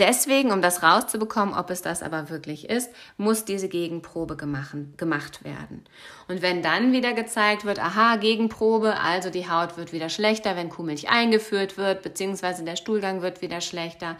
Deswegen, 0.00 0.50
um 0.50 0.62
das 0.62 0.82
rauszubekommen, 0.82 1.54
ob 1.54 1.68
es 1.68 1.82
das 1.82 2.02
aber 2.02 2.30
wirklich 2.30 2.70
ist, 2.70 2.90
muss 3.18 3.44
diese 3.44 3.68
Gegenprobe 3.68 4.34
gemacht 4.34 5.44
werden. 5.44 5.84
Und 6.26 6.40
wenn 6.40 6.62
dann 6.62 6.92
wieder 6.92 7.12
gezeigt 7.12 7.66
wird, 7.66 7.78
aha, 7.78 8.16
Gegenprobe, 8.16 8.98
also 8.98 9.28
die 9.28 9.50
Haut 9.50 9.76
wird 9.76 9.92
wieder 9.92 10.08
schlechter, 10.08 10.56
wenn 10.56 10.70
Kuhmilch 10.70 11.10
eingeführt 11.10 11.76
wird, 11.76 12.00
beziehungsweise 12.00 12.64
der 12.64 12.76
Stuhlgang 12.76 13.20
wird 13.20 13.42
wieder 13.42 13.60
schlechter, 13.60 14.16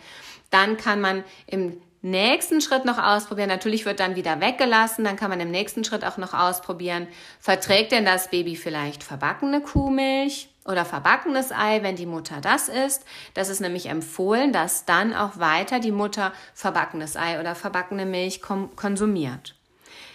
dann 0.51 0.77
kann 0.77 1.01
man 1.01 1.25
im 1.47 1.81
nächsten 2.03 2.61
Schritt 2.61 2.85
noch 2.85 2.99
ausprobieren. 2.99 3.49
Natürlich 3.49 3.85
wird 3.85 4.01
dann 4.01 4.17
wieder 4.17 4.41
weggelassen. 4.41 5.05
Dann 5.05 5.17
kann 5.17 5.31
man 5.31 5.41
im 5.41 5.51
nächsten 5.51 5.85
Schritt 5.85 6.05
auch 6.05 6.17
noch 6.17 6.35
ausprobieren, 6.35 7.09
verträgt 7.39 7.93
denn 7.93 8.05
das 8.05 8.29
Baby 8.29 8.57
vielleicht 8.57 9.03
verbackene 9.03 9.61
Kuhmilch? 9.61 10.49
oder 10.67 10.85
verbackenes 10.85 11.53
Ei, 11.53 11.83
wenn 11.83 11.97
die 11.97 12.07
Mutter 12.07 12.41
das 12.41 12.69
isst. 12.69 13.05
Das 13.35 13.49
ist 13.49 13.61
nämlich 13.61 13.87
empfohlen, 13.87 14.53
dass 14.53 14.85
dann 14.85 15.15
auch 15.15 15.39
weiter 15.39 15.81
die 15.81 15.91
Mutter 15.91 16.33
verbackenes 16.55 17.17
Ei 17.17 17.41
oder 17.41 17.55
verbackene 17.55 18.07
Milch 18.07 18.41
konsumiert. 18.43 19.57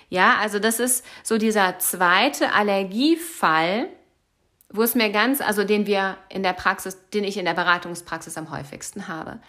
Ja, 0.09 0.37
also 0.39 0.59
das 0.59 0.79
ist 0.79 1.05
so 1.23 1.37
dieser 1.37 1.79
zweite 1.79 2.53
Allergiefall, 2.53 3.87
wo 4.69 4.83
es 4.83 4.95
mir 4.95 5.09
ganz, 5.09 5.41
also 5.41 5.63
den 5.63 5.87
wir 5.87 6.17
in 6.29 6.43
der 6.43 6.53
Praxis, 6.53 6.97
den 7.13 7.23
ich 7.23 7.37
in 7.37 7.45
der 7.45 7.53
Beratungspraxis 7.53 8.37
am 8.37 8.51
häufigsten 8.51 9.07
habe 9.07 9.39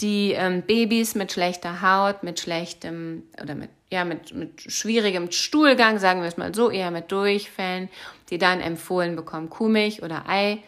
die 0.00 0.32
ähm, 0.32 0.62
Babys 0.62 1.14
mit 1.14 1.32
schlechter 1.32 1.82
Haut, 1.82 2.22
mit 2.22 2.38
schlechtem 2.40 3.24
oder 3.42 3.54
mit, 3.54 3.70
ja, 3.90 4.04
mit, 4.04 4.34
mit 4.34 4.60
schwierigem 4.60 5.30
Stuhlgang, 5.32 5.98
sagen 5.98 6.20
wir 6.20 6.28
es 6.28 6.36
mal 6.36 6.54
so, 6.54 6.70
eher 6.70 6.90
mit 6.90 7.10
Durchfällen, 7.10 7.88
die 8.30 8.38
dann 8.38 8.60
empfohlen 8.60 9.16
bekommen, 9.16 9.50
Kuhmilch 9.50 10.02
oder 10.02 10.28
Ei, 10.28 10.62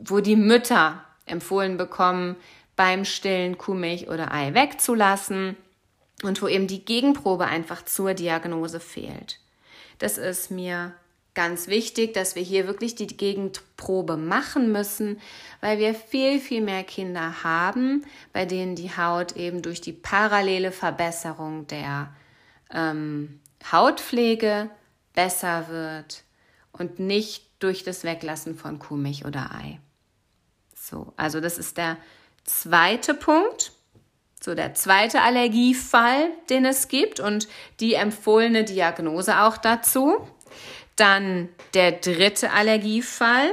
wo 0.00 0.20
die 0.20 0.36
Mütter 0.36 1.04
empfohlen 1.26 1.76
bekommen, 1.76 2.36
beim 2.76 3.04
Stillen 3.04 3.58
Kuhmilch 3.58 4.08
oder 4.08 4.32
Ei 4.32 4.54
wegzulassen 4.54 5.56
und 6.22 6.40
wo 6.40 6.46
eben 6.46 6.68
die 6.68 6.84
Gegenprobe 6.84 7.46
einfach 7.46 7.84
zur 7.84 8.14
Diagnose 8.14 8.78
fehlt. 8.78 9.40
Das 9.98 10.16
ist 10.16 10.50
mir 10.50 10.94
ganz 11.38 11.68
wichtig, 11.68 12.14
dass 12.14 12.34
wir 12.34 12.42
hier 12.42 12.66
wirklich 12.66 12.96
die 12.96 13.06
Gegenprobe 13.06 14.16
machen 14.16 14.72
müssen, 14.72 15.20
weil 15.60 15.78
wir 15.78 15.94
viel, 15.94 16.40
viel 16.40 16.60
mehr 16.60 16.82
Kinder 16.82 17.44
haben, 17.44 18.04
bei 18.32 18.44
denen 18.44 18.74
die 18.74 18.96
Haut 18.96 19.36
eben 19.36 19.62
durch 19.62 19.80
die 19.80 19.92
parallele 19.92 20.72
Verbesserung 20.72 21.68
der 21.68 22.12
ähm, 22.72 23.38
Hautpflege 23.70 24.68
besser 25.14 25.68
wird 25.68 26.24
und 26.72 26.98
nicht 26.98 27.46
durch 27.60 27.84
das 27.84 28.02
Weglassen 28.02 28.56
von 28.56 28.80
Kuhmilch 28.80 29.24
oder 29.24 29.54
Ei. 29.54 29.78
So, 30.74 31.12
also 31.16 31.40
das 31.40 31.56
ist 31.56 31.76
der 31.76 31.98
zweite 32.42 33.14
Punkt. 33.14 33.70
So 34.40 34.54
der 34.54 34.74
zweite 34.74 35.22
Allergiefall, 35.22 36.30
den 36.50 36.64
es 36.64 36.88
gibt 36.88 37.20
und 37.20 37.46
die 37.78 37.94
empfohlene 37.94 38.64
Diagnose 38.64 39.40
auch 39.40 39.56
dazu. 39.56 40.26
Dann 40.98 41.48
der 41.74 41.92
dritte 41.92 42.52
Allergiefall. 42.52 43.50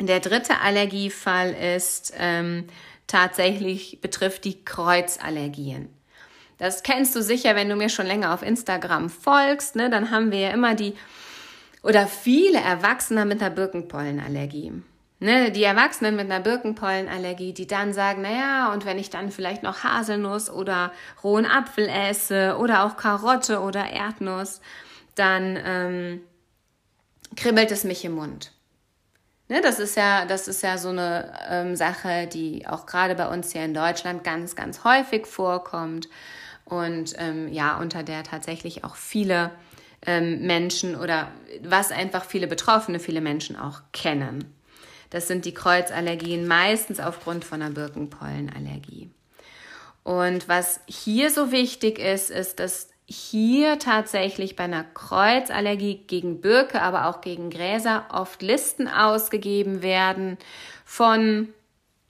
Der 0.00 0.20
dritte 0.20 0.60
Allergiefall 0.60 1.54
ist 1.76 2.12
ähm, 2.16 2.66
tatsächlich 3.06 4.00
betrifft 4.00 4.44
die 4.44 4.64
Kreuzallergien. 4.64 5.88
Das 6.58 6.82
kennst 6.82 7.14
du 7.14 7.22
sicher, 7.22 7.54
wenn 7.54 7.68
du 7.68 7.76
mir 7.76 7.88
schon 7.88 8.06
länger 8.06 8.34
auf 8.34 8.42
Instagram 8.42 9.08
folgst. 9.08 9.76
Ne? 9.76 9.88
Dann 9.88 10.10
haben 10.10 10.32
wir 10.32 10.40
ja 10.40 10.50
immer 10.50 10.74
die 10.74 10.94
oder 11.82 12.06
viele 12.06 12.58
Erwachsene 12.58 13.24
mit 13.24 13.40
einer 13.40 13.54
Birkenpollenallergie. 13.54 14.72
Ne, 15.20 15.50
die 15.50 15.64
Erwachsenen 15.64 16.14
mit 16.14 16.30
einer 16.30 16.38
Birkenpollenallergie, 16.38 17.52
die 17.52 17.66
dann 17.66 17.92
sagen, 17.92 18.22
naja, 18.22 18.72
und 18.72 18.84
wenn 18.84 19.00
ich 19.00 19.10
dann 19.10 19.32
vielleicht 19.32 19.64
noch 19.64 19.82
Haselnuss 19.82 20.48
oder 20.48 20.92
rohen 21.24 21.44
Apfel 21.44 21.88
esse 21.88 22.56
oder 22.56 22.84
auch 22.84 22.96
Karotte 22.96 23.58
oder 23.58 23.90
Erdnuss, 23.90 24.60
dann 25.16 25.58
ähm, 25.64 26.20
kribbelt 27.36 27.70
es 27.70 27.84
mich 27.84 28.04
im 28.04 28.12
Mund. 28.12 28.52
Ne, 29.48 29.62
das 29.62 29.78
ist 29.78 29.96
ja, 29.96 30.26
das 30.26 30.46
ist 30.46 30.62
ja 30.62 30.76
so 30.76 30.90
eine 30.90 31.32
ähm, 31.48 31.74
Sache, 31.74 32.26
die 32.26 32.66
auch 32.66 32.84
gerade 32.84 33.14
bei 33.14 33.28
uns 33.28 33.52
hier 33.52 33.64
in 33.64 33.72
Deutschland 33.72 34.22
ganz, 34.22 34.56
ganz 34.56 34.84
häufig 34.84 35.26
vorkommt 35.26 36.08
und 36.66 37.14
ähm, 37.16 37.48
ja, 37.50 37.78
unter 37.78 38.02
der 38.02 38.24
tatsächlich 38.24 38.84
auch 38.84 38.94
viele 38.94 39.50
ähm, 40.06 40.42
Menschen 40.46 40.96
oder 40.96 41.32
was 41.62 41.92
einfach 41.92 42.26
viele 42.26 42.46
Betroffene, 42.46 43.00
viele 43.00 43.22
Menschen 43.22 43.56
auch 43.56 43.80
kennen. 43.92 44.54
Das 45.08 45.28
sind 45.28 45.46
die 45.46 45.54
Kreuzallergien, 45.54 46.46
meistens 46.46 47.00
aufgrund 47.00 47.44
von 47.44 47.62
einer 47.62 47.72
Birkenpollenallergie. 47.72 49.10
Und 50.02 50.48
was 50.48 50.80
hier 50.86 51.30
so 51.30 51.50
wichtig 51.52 51.98
ist, 51.98 52.30
ist, 52.30 52.60
dass 52.60 52.87
hier 53.08 53.78
tatsächlich 53.78 54.54
bei 54.54 54.64
einer 54.64 54.84
Kreuzallergie 54.84 56.02
gegen 56.06 56.42
Birke, 56.42 56.82
aber 56.82 57.06
auch 57.06 57.22
gegen 57.22 57.48
Gräser 57.48 58.06
oft 58.12 58.42
Listen 58.42 58.86
ausgegeben 58.86 59.80
werden 59.80 60.36
von 60.84 61.48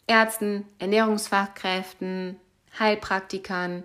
Ärzten, 0.09 0.67
Ernährungsfachkräften, 0.81 2.37
Heilpraktikern, 2.81 3.85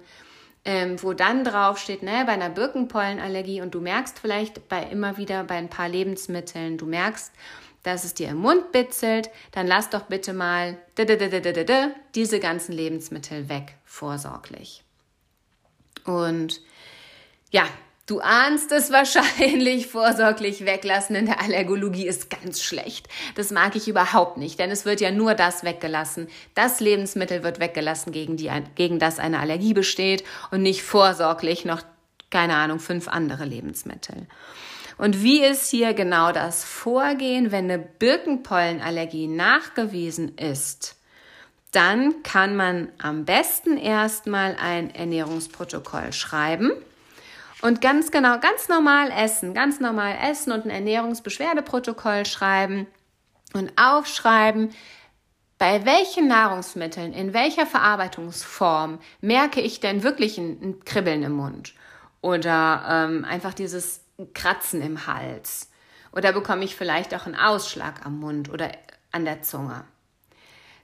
ähm, 0.65 1.03
wo 1.03 1.13
dann 1.13 1.43
draufsteht, 1.43 2.01
ne, 2.01 2.23
bei 2.25 2.31
einer 2.31 2.49
Birkenpollenallergie 2.49 3.61
und 3.61 3.75
du 3.75 3.81
merkst 3.81 4.17
vielleicht 4.17 4.67
bei 4.67 4.81
immer 4.83 5.17
wieder 5.17 5.43
bei 5.43 5.55
ein 5.55 5.69
paar 5.69 5.89
Lebensmitteln, 5.89 6.77
du 6.77 6.87
merkst, 6.87 7.31
dass 7.83 8.05
es 8.05 8.15
dir 8.15 8.29
im 8.29 8.37
Mund 8.37 8.71
bitzelt, 8.71 9.29
dann 9.51 9.67
lass 9.67 9.89
doch 9.89 10.03
bitte 10.03 10.33
mal 10.33 10.77
diese 12.15 12.39
ganzen 12.39 12.71
Lebensmittel 12.71 13.49
weg, 13.49 13.75
vorsorglich. 13.83 14.83
Und 16.05 16.61
ja, 17.53 17.67
du 18.07 18.19
ahnst 18.19 18.71
es 18.71 18.91
wahrscheinlich, 18.91 19.87
vorsorglich 19.91 20.65
weglassen 20.65 21.15
in 21.15 21.27
der 21.27 21.39
Allergologie 21.39 22.07
ist 22.07 22.29
ganz 22.29 22.61
schlecht. 22.61 23.07
Das 23.35 23.51
mag 23.51 23.75
ich 23.75 23.87
überhaupt 23.87 24.37
nicht, 24.37 24.59
denn 24.59 24.71
es 24.71 24.85
wird 24.85 24.99
ja 24.99 25.11
nur 25.11 25.35
das 25.35 25.63
weggelassen. 25.63 26.27
Das 26.55 26.79
Lebensmittel 26.79 27.43
wird 27.43 27.59
weggelassen, 27.59 28.11
gegen, 28.11 28.35
die, 28.37 28.51
gegen 28.75 28.97
das 28.99 29.19
eine 29.19 29.39
Allergie 29.39 29.73
besteht 29.73 30.23
und 30.49 30.63
nicht 30.63 30.81
vorsorglich 30.81 31.63
noch, 31.63 31.83
keine 32.31 32.55
Ahnung, 32.55 32.79
fünf 32.79 33.07
andere 33.07 33.45
Lebensmittel. 33.45 34.27
Und 34.97 35.21
wie 35.21 35.43
ist 35.43 35.69
hier 35.69 35.93
genau 35.93 36.31
das 36.31 36.63
Vorgehen, 36.63 37.51
wenn 37.51 37.69
eine 37.69 37.79
Birkenpollenallergie 37.79 39.27
nachgewiesen 39.27 40.37
ist? 40.37 40.95
Dann 41.71 42.23
kann 42.23 42.55
man 42.55 42.89
am 42.99 43.25
besten 43.25 43.77
erstmal 43.77 44.55
ein 44.59 44.93
Ernährungsprotokoll 44.93 46.13
schreiben 46.13 46.71
und 47.63 47.79
ganz 47.79 48.11
genau, 48.11 48.39
ganz 48.39 48.67
normal 48.67 49.09
essen, 49.09 49.53
ganz 49.53 49.79
normal 49.79 50.17
essen 50.21 50.51
und 50.51 50.65
ein 50.65 50.69
Ernährungsbeschwerdeprotokoll 50.69 52.25
schreiben 52.25 52.87
und 53.53 53.71
aufschreiben, 53.77 54.71
bei 55.57 55.85
welchen 55.85 56.27
Nahrungsmitteln, 56.27 57.13
in 57.13 57.33
welcher 57.33 57.65
Verarbeitungsform 57.65 58.99
merke 59.21 59.61
ich 59.61 59.79
denn 59.79 60.03
wirklich 60.03 60.37
ein, 60.37 60.59
ein 60.61 60.85
Kribbeln 60.85 61.23
im 61.23 61.31
Mund? 61.31 61.73
Oder 62.19 62.83
ähm, 62.89 63.23
einfach 63.23 63.53
dieses 63.53 64.01
Kratzen 64.33 64.81
im 64.81 65.07
Hals 65.07 65.69
oder 66.11 66.33
bekomme 66.33 66.65
ich 66.65 66.75
vielleicht 66.75 67.15
auch 67.15 67.25
einen 67.25 67.35
Ausschlag 67.35 68.05
am 68.05 68.19
Mund 68.19 68.49
oder 68.49 68.71
an 69.11 69.23
der 69.23 69.41
Zunge. 69.41 69.85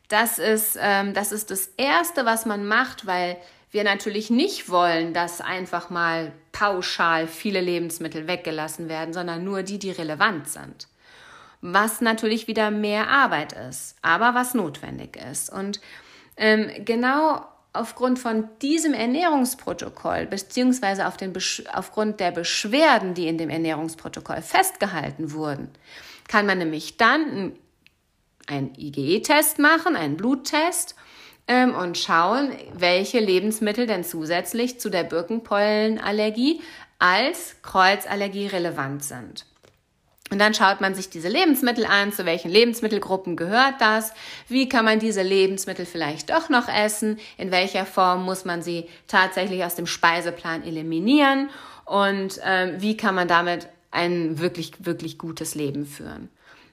Das 0.08 0.39
ist, 0.39 0.78
ähm, 0.82 1.13
das 1.13 1.34
ist 1.34 1.52
das 1.52 1.68
Erste, 1.78 2.26
was 2.26 2.46
man 2.46 2.65
macht, 2.65 3.06
weil 3.06 3.38
wir 3.71 3.84
natürlich 3.84 4.29
nicht 4.29 4.69
wollen, 4.69 5.13
dass 5.13 5.41
einfach 5.41 5.89
mal 5.89 6.32
pauschal 6.51 7.27
viele 7.27 7.62
Lebensmittel 7.62 8.27
weggelassen 8.27 8.89
werden, 8.89 9.13
sondern 9.13 9.43
nur 9.43 9.63
die, 9.63 9.79
die 9.79 9.91
relevant 9.91 10.47
sind. 10.49 10.88
Was 11.62 12.01
natürlich 12.01 12.47
wieder 12.47 12.71
mehr 12.71 13.10
Arbeit 13.10 13.53
ist, 13.53 13.95
aber 14.01 14.34
was 14.34 14.53
notwendig 14.53 15.17
ist. 15.17 15.51
Und 15.51 15.82
ähm, 16.38 16.69
genau 16.86 17.45
aufgrund 17.73 18.17
von 18.17 18.49
diesem 18.62 18.93
Ernährungsprotokoll 18.93 20.25
beziehungsweise 20.25 21.08
auf 21.08 21.17
den 21.17 21.34
aufgrund 21.71 22.19
der 22.19 22.32
Beschwerden, 22.32 23.13
die 23.13 23.27
in 23.27 23.38
dem 23.38 23.49
Ernährungsprotokoll 23.49 24.41
festgehalten 24.41 25.34
wurden, 25.34 25.69
kann 26.27 26.45
man 26.45 26.58
nämlich 26.58 26.97
dann 26.97 27.53
einen 28.47 28.73
IgE-Test 28.75 29.60
machen, 29.60 29.95
einen 29.95 30.17
Bluttest 30.17 30.95
ähm, 31.50 31.76
und 31.76 31.98
schauen, 31.98 32.52
welche 32.74 33.20
Lebensmittel 33.20 33.88
denn 33.88 34.06
zusätzlich 34.06 34.80
zu 34.80 34.90
der 34.90 35.04
Birkenpollenallergie 35.04 36.62
als 37.00 37.56
Kreuzallergie 37.64 38.48
relevant 38.48 39.04
sind. 39.04 39.46
Und 40.32 40.38
dann 40.38 40.54
schaut 40.54 40.80
man 40.80 40.94
sich 40.94 41.10
diese 41.10 41.28
Lebensmittel 41.28 41.86
an, 41.86 42.14
zu 42.14 42.24
welchen 42.24 42.52
Lebensmittelgruppen 42.52 43.36
gehört 43.36 43.76
das, 43.80 44.14
wie 44.48 44.70
kann 44.70 44.86
man 44.86 45.00
diese 45.00 45.24
Lebensmittel 45.24 45.88
vielleicht 45.88 46.30
doch 46.30 46.50
noch 46.50 46.68
essen, 46.68 47.18
in 47.38 47.50
welcher 47.50 47.88
Form 47.88 48.26
muss 48.26 48.46
man 48.46 48.62
sie 48.62 48.86
tatsächlich 49.08 49.64
aus 49.64 49.74
dem 49.74 49.88
Speiseplan 49.88 50.64
eliminieren 50.64 51.50
und 51.86 52.40
ähm, 52.44 52.76
wie 52.78 52.96
kann 52.96 53.16
man 53.16 53.28
damit 53.28 53.70
ein 53.90 54.38
wirklich, 54.38 54.86
wirklich 54.86 55.18
gutes 55.18 55.56
Leben 55.56 55.88
führen. 55.88 56.30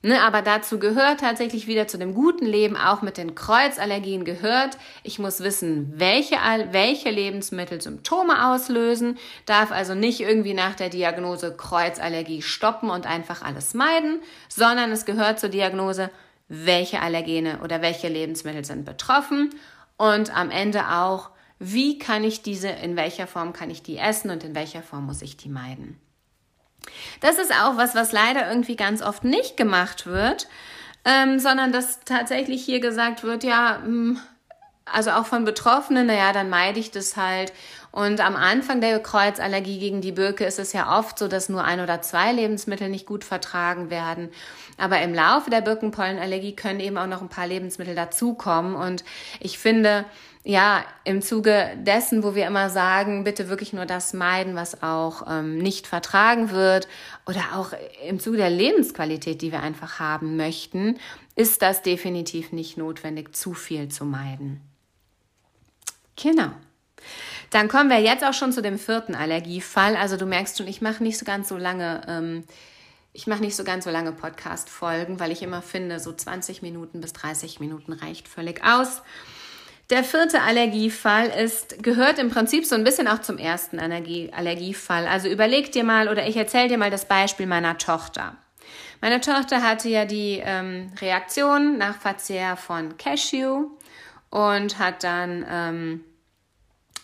Ne, 0.06 0.22
aber 0.22 0.40
dazu 0.40 0.78
gehört 0.78 1.18
tatsächlich 1.18 1.66
wieder 1.66 1.88
zu 1.88 1.98
dem 1.98 2.14
guten 2.14 2.46
Leben, 2.46 2.76
auch 2.76 3.02
mit 3.02 3.16
den 3.16 3.34
Kreuzallergien 3.34 4.24
gehört, 4.24 4.78
ich 5.02 5.18
muss 5.18 5.40
wissen, 5.40 5.92
welche, 5.96 6.36
welche 6.70 7.10
Lebensmittel 7.10 7.80
Symptome 7.80 8.46
auslösen, 8.46 9.18
darf 9.46 9.72
also 9.72 9.96
nicht 9.96 10.20
irgendwie 10.20 10.54
nach 10.54 10.76
der 10.76 10.90
Diagnose 10.90 11.56
Kreuzallergie 11.56 12.40
stoppen 12.40 12.88
und 12.88 13.04
einfach 13.04 13.42
alles 13.42 13.74
meiden, 13.74 14.20
sondern 14.48 14.92
es 14.92 15.06
gehört 15.06 15.40
zur 15.40 15.48
Diagnose, 15.48 16.08
welche 16.46 17.00
Allergene 17.00 17.58
oder 17.64 17.82
welche 17.82 18.06
Lebensmittel 18.06 18.64
sind 18.64 18.84
betroffen 18.84 19.56
und 19.96 20.32
am 20.36 20.52
Ende 20.52 20.88
auch, 20.88 21.30
wie 21.58 21.98
kann 21.98 22.22
ich 22.22 22.42
diese, 22.42 22.68
in 22.68 22.94
welcher 22.94 23.26
Form 23.26 23.52
kann 23.52 23.70
ich 23.70 23.82
die 23.82 23.96
essen 23.96 24.30
und 24.30 24.44
in 24.44 24.54
welcher 24.54 24.82
Form 24.82 25.06
muss 25.06 25.20
ich 25.20 25.36
die 25.36 25.48
meiden. 25.48 25.98
Das 27.20 27.38
ist 27.38 27.52
auch 27.52 27.76
was, 27.76 27.94
was 27.94 28.12
leider 28.12 28.48
irgendwie 28.48 28.76
ganz 28.76 29.02
oft 29.02 29.24
nicht 29.24 29.56
gemacht 29.56 30.06
wird, 30.06 30.48
ähm, 31.04 31.38
sondern 31.38 31.72
dass 31.72 32.00
tatsächlich 32.04 32.64
hier 32.64 32.80
gesagt 32.80 33.22
wird, 33.22 33.44
ja, 33.44 33.78
mh, 33.78 33.86
hm, 33.86 34.20
also 34.84 35.10
auch 35.10 35.26
von 35.26 35.44
Betroffenen, 35.44 36.06
naja, 36.06 36.32
dann 36.32 36.48
meide 36.48 36.78
ich 36.78 36.90
das 36.90 37.16
halt. 37.16 37.52
Und 37.96 38.20
am 38.20 38.36
Anfang 38.36 38.82
der 38.82 39.00
Kreuzallergie 39.00 39.78
gegen 39.78 40.02
die 40.02 40.12
Birke 40.12 40.44
ist 40.44 40.58
es 40.58 40.74
ja 40.74 40.98
oft 40.98 41.18
so, 41.18 41.28
dass 41.28 41.48
nur 41.48 41.64
ein 41.64 41.80
oder 41.80 42.02
zwei 42.02 42.30
Lebensmittel 42.30 42.90
nicht 42.90 43.06
gut 43.06 43.24
vertragen 43.24 43.88
werden. 43.88 44.28
Aber 44.76 45.00
im 45.00 45.14
Laufe 45.14 45.48
der 45.48 45.62
Birkenpollenallergie 45.62 46.54
können 46.54 46.80
eben 46.80 46.98
auch 46.98 47.06
noch 47.06 47.22
ein 47.22 47.30
paar 47.30 47.46
Lebensmittel 47.46 47.94
dazukommen. 47.94 48.74
Und 48.74 49.02
ich 49.40 49.58
finde, 49.58 50.04
ja, 50.44 50.84
im 51.04 51.22
Zuge 51.22 51.70
dessen, 51.78 52.22
wo 52.22 52.34
wir 52.34 52.46
immer 52.46 52.68
sagen, 52.68 53.24
bitte 53.24 53.48
wirklich 53.48 53.72
nur 53.72 53.86
das 53.86 54.12
meiden, 54.12 54.56
was 54.56 54.82
auch 54.82 55.22
ähm, 55.26 55.56
nicht 55.56 55.86
vertragen 55.86 56.50
wird 56.50 56.88
oder 57.24 57.40
auch 57.54 57.72
im 58.06 58.20
Zuge 58.20 58.36
der 58.36 58.50
Lebensqualität, 58.50 59.40
die 59.40 59.52
wir 59.52 59.62
einfach 59.62 60.00
haben 60.00 60.36
möchten, 60.36 60.98
ist 61.34 61.62
das 61.62 61.80
definitiv 61.80 62.52
nicht 62.52 62.76
notwendig, 62.76 63.34
zu 63.34 63.54
viel 63.54 63.88
zu 63.88 64.04
meiden. 64.04 64.60
Genau. 66.14 66.50
Dann 67.50 67.68
kommen 67.68 67.90
wir 67.90 68.00
jetzt 68.00 68.24
auch 68.24 68.34
schon 68.34 68.52
zu 68.52 68.62
dem 68.62 68.78
vierten 68.78 69.14
Allergiefall. 69.14 69.96
Also 69.96 70.16
du 70.16 70.26
merkst 70.26 70.58
schon, 70.58 70.68
ich 70.68 70.80
mache 70.80 71.02
nicht 71.02 71.18
so 71.18 71.24
ganz 71.24 71.48
so 71.48 71.56
lange 71.56 72.02
ähm, 72.08 72.44
ich 73.16 73.26
mache 73.26 73.40
nicht 73.40 73.56
so 73.56 73.64
ganz 73.64 73.84
so 73.84 73.90
lange 73.90 74.12
Podcast-Folgen, 74.12 75.18
weil 75.18 75.32
ich 75.32 75.42
immer 75.42 75.62
finde, 75.62 76.00
so 76.00 76.12
20 76.12 76.60
Minuten 76.60 77.00
bis 77.00 77.14
30 77.14 77.60
Minuten 77.60 77.94
reicht 77.94 78.28
völlig 78.28 78.62
aus. 78.62 79.00
Der 79.88 80.04
vierte 80.04 80.42
Allergiefall 80.42 81.28
ist, 81.28 81.82
gehört 81.82 82.18
im 82.18 82.28
Prinzip 82.28 82.66
so 82.66 82.74
ein 82.74 82.84
bisschen 82.84 83.08
auch 83.08 83.22
zum 83.22 83.38
ersten 83.38 83.80
Allergie, 83.80 84.30
Allergiefall. 84.36 85.06
Also 85.06 85.28
überleg 85.28 85.72
dir 85.72 85.82
mal 85.82 86.08
oder 86.08 86.28
ich 86.28 86.36
erzähle 86.36 86.68
dir 86.68 86.76
mal 86.76 86.90
das 86.90 87.06
Beispiel 87.06 87.46
meiner 87.46 87.78
Tochter. 87.78 88.36
Meine 89.00 89.22
Tochter 89.22 89.62
hatte 89.62 89.88
ja 89.88 90.04
die 90.04 90.42
ähm, 90.44 90.92
Reaktion 91.00 91.78
nach 91.78 91.96
Verzehr 91.96 92.56
von 92.56 92.98
Cashew 92.98 93.70
und 94.28 94.78
hat 94.78 95.04
dann 95.04 95.46
ähm, 95.48 96.04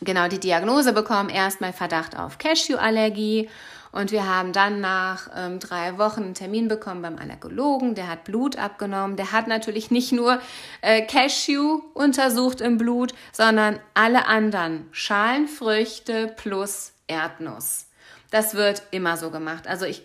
genau 0.05 0.29
die 0.29 0.41
Diagnose 0.41 0.93
bekommen, 0.93 1.29
erstmal 1.29 1.73
Verdacht 1.73 2.19
auf 2.19 2.39
Cashew-Allergie 2.39 3.49
und 3.93 4.11
wir 4.11 4.27
haben 4.27 4.55
dann 4.55 4.81
nach 4.81 5.29
ähm, 5.37 5.59
drei 5.59 5.99
Wochen 5.99 6.23
einen 6.23 6.35
Termin 6.35 6.67
bekommen 6.67 7.03
beim 7.03 7.19
Allergologen. 7.19 7.95
Der 7.95 8.09
hat 8.09 8.25
Blut 8.25 8.57
abgenommen. 8.57 9.17
Der 9.17 9.33
hat 9.33 9.49
natürlich 9.49 9.91
nicht 9.91 10.13
nur 10.13 10.41
äh, 10.81 11.03
Cashew 11.03 11.83
untersucht 11.93 12.63
im 12.63 12.79
Blut, 12.79 13.13
sondern 13.33 13.79
alle 13.93 14.27
anderen 14.27 14.89
Schalenfrüchte 14.93 16.33
plus 16.37 16.93
Erdnuss. 17.07 17.87
Das 18.31 18.55
wird 18.55 18.83
immer 18.93 19.19
so 19.19 19.31
gemacht. 19.31 19.67
Also 19.69 19.85
ich 19.85 20.03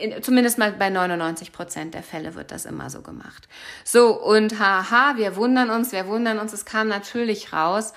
in, 0.00 0.22
zumindest 0.22 0.58
mal 0.58 0.72
bei 0.72 0.90
99 0.90 1.52
Prozent 1.52 1.94
der 1.94 2.02
Fälle 2.02 2.34
wird 2.34 2.50
das 2.50 2.64
immer 2.64 2.88
so 2.88 3.02
gemacht. 3.02 3.48
So, 3.84 4.18
und 4.18 4.58
haha, 4.58 5.16
wir 5.16 5.36
wundern 5.36 5.70
uns, 5.70 5.92
wir 5.92 6.06
wundern 6.06 6.38
uns, 6.38 6.52
es 6.52 6.64
kam 6.64 6.88
natürlich 6.88 7.52
raus, 7.52 7.92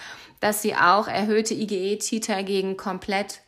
dass 0.45 0.61
sie 0.61 0.75
auch 0.75 1.07
erhöhte 1.07 1.55
IgE-Titer 1.55 2.43
gegen 2.43 2.77
komplett 2.77 3.41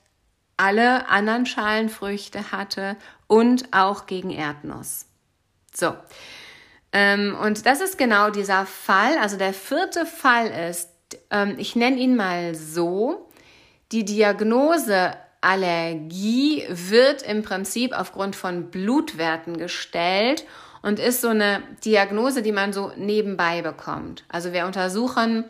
alle 0.57 1.07
anderen 1.07 1.45
Schalenfrüchte 1.45 2.51
hatte 2.51 2.97
und 3.27 3.71
auch 3.71 4.07
gegen 4.07 4.31
Erdnuss. 4.31 5.05
So. 5.71 5.93
Ähm, 6.91 7.37
und 7.39 7.67
das 7.67 7.81
ist 7.81 7.99
genau 7.99 8.31
dieser 8.31 8.65
Fall. 8.65 9.19
Also 9.19 9.37
der 9.37 9.53
vierte 9.53 10.07
Fall 10.07 10.47
ist, 10.47 10.89
ähm, 11.29 11.53
ich 11.59 11.75
nenne 11.75 11.97
ihn 11.97 12.15
mal 12.15 12.55
so, 12.55 13.29
die 13.91 14.03
Diagnose 14.03 15.13
Allergie 15.39 16.63
wird 16.67 17.21
im 17.21 17.43
Prinzip 17.43 17.93
aufgrund 17.95 18.35
von 18.35 18.71
Blutwerten 18.71 19.57
gestellt 19.57 20.45
und 20.81 20.97
ist 20.97 21.21
so 21.21 21.27
eine 21.27 21.61
Diagnose, 21.85 22.41
die 22.41 22.51
man 22.51 22.73
so 22.73 22.91
nebenbei 22.97 23.61
bekommt. 23.61 24.23
Also 24.29 24.51
wir 24.51 24.65
untersuchen 24.65 25.45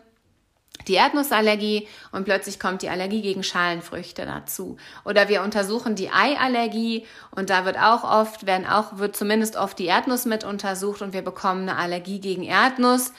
die 0.87 0.93
Erdnussallergie 0.93 1.87
und 2.11 2.23
plötzlich 2.23 2.59
kommt 2.59 2.81
die 2.81 2.89
Allergie 2.89 3.21
gegen 3.21 3.43
Schalenfrüchte 3.43 4.25
dazu. 4.25 4.77
Oder 5.03 5.27
wir 5.27 5.41
untersuchen 5.41 5.95
die 5.95 6.09
Eiallergie 6.09 7.05
und 7.31 7.49
da 7.49 7.65
wird 7.65 7.77
auch 7.77 8.03
oft, 8.03 8.45
werden 8.45 8.65
auch, 8.65 8.97
wird 8.97 9.15
zumindest 9.15 9.57
oft 9.57 9.77
die 9.79 9.85
Erdnuss 9.85 10.25
mit 10.25 10.43
untersucht 10.43 11.01
und 11.01 11.13
wir 11.13 11.23
bekommen 11.23 11.67
eine 11.67 11.77
Allergie 11.77 12.19
gegen 12.19 12.43
Erdnuss 12.43 13.11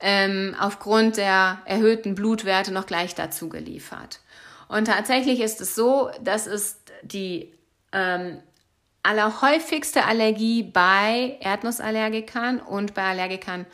ähm, 0.00 0.54
aufgrund 0.60 1.16
der 1.16 1.58
erhöhten 1.64 2.14
Blutwerte 2.14 2.72
noch 2.72 2.86
gleich 2.86 3.14
dazu 3.14 3.48
geliefert. 3.48 4.20
Und 4.68 4.86
tatsächlich 4.86 5.40
ist 5.40 5.60
es 5.60 5.74
so, 5.74 6.10
dass 6.22 6.46
es 6.46 6.80
die 7.02 7.52
ähm, 7.92 8.38
allerhäufigste 9.02 10.04
Allergie 10.04 10.62
bei 10.62 11.38
Erdnussallergikern 11.40 12.60
und 12.60 12.94
bei 12.94 13.02
Allergikern 13.02 13.66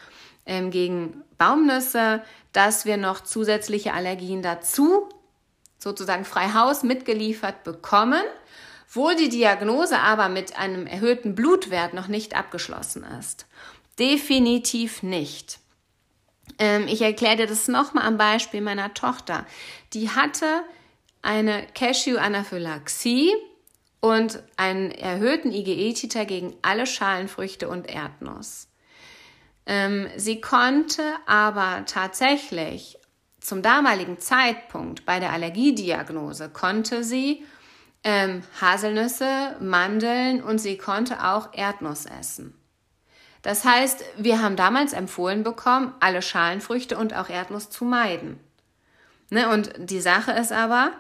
ähm, 0.46 0.70
gegen 0.70 1.22
Baumnüsse, 1.37 2.22
dass 2.55 2.87
wir 2.87 2.97
noch 2.97 3.21
zusätzliche 3.21 3.93
Allergien 3.93 4.40
dazu, 4.40 5.09
sozusagen 5.79 6.25
frei 6.25 6.55
Haus 6.55 6.83
mitgeliefert 6.83 7.64
bekommen, 7.64 8.23
wo 8.90 9.11
die 9.11 9.29
Diagnose 9.29 9.99
aber 9.99 10.31
mit 10.31 10.57
einem 10.57 10.87
erhöhten 10.87 11.35
Blutwert 11.35 11.93
noch 11.93 12.09
nicht 12.09 12.35
abgeschlossen 12.37 13.05
ist. 13.19 13.47
Definitiv 13.99 15.03
nicht. 15.03 15.59
Ähm, 16.59 16.87
ich 16.87 17.03
erkläre 17.03 17.37
dir 17.37 17.47
das 17.47 17.69
nochmal 17.69 18.07
am 18.07 18.17
Beispiel 18.17 18.61
meiner 18.61 18.95
Tochter. 18.95 19.47
Die 19.93 20.11
hatte 20.11 20.62
eine 21.23 21.67
Cashew-Anaphylaxie 21.75 23.33
und 24.01 24.43
einen 24.57 24.93
erhöhten 24.93 25.51
IgE-Titer 25.51 26.25
gegen 26.25 26.55
alle 26.62 26.87
Schalenfrüchte 26.87 27.69
und 27.69 27.88
Erdnuss. 27.88 28.69
Ähm, 29.66 30.09
sie 30.16 30.40
konnte 30.40 31.03
aber 31.27 31.85
tatsächlich 31.87 32.98
zum 33.40 33.62
damaligen 33.62 34.18
Zeitpunkt 34.18 35.05
bei 35.05 35.20
der 35.20 35.33
Allergiediagnose 35.33 36.48
konnte 36.48 37.05
sie 37.05 37.44
ähm, 38.03 38.42
Haselnüsse, 38.61 39.57
Mandeln 39.61 40.42
und 40.42 40.59
sie 40.59 40.77
konnte 40.77 41.24
auch 41.24 41.53
Erdnuss 41.53 42.07
essen. 42.07 42.55
Das 43.42 43.64
heißt, 43.64 44.03
wir 44.16 44.42
haben 44.42 44.57
damals 44.57 44.94
empfohlen 44.94 45.42
bekommen, 45.42 45.92
alle 46.00 46.22
Schalenfrüchte 46.22 46.96
und 46.96 47.14
auch 47.14 47.29
Erdnuss 47.29 47.68
zu 47.68 47.85
meiden. 47.85 48.40
Ne? 49.29 49.50
Und 49.50 49.72
die 49.77 50.00
Sache 50.00 50.33
ist 50.33 50.53
aber, 50.53 50.92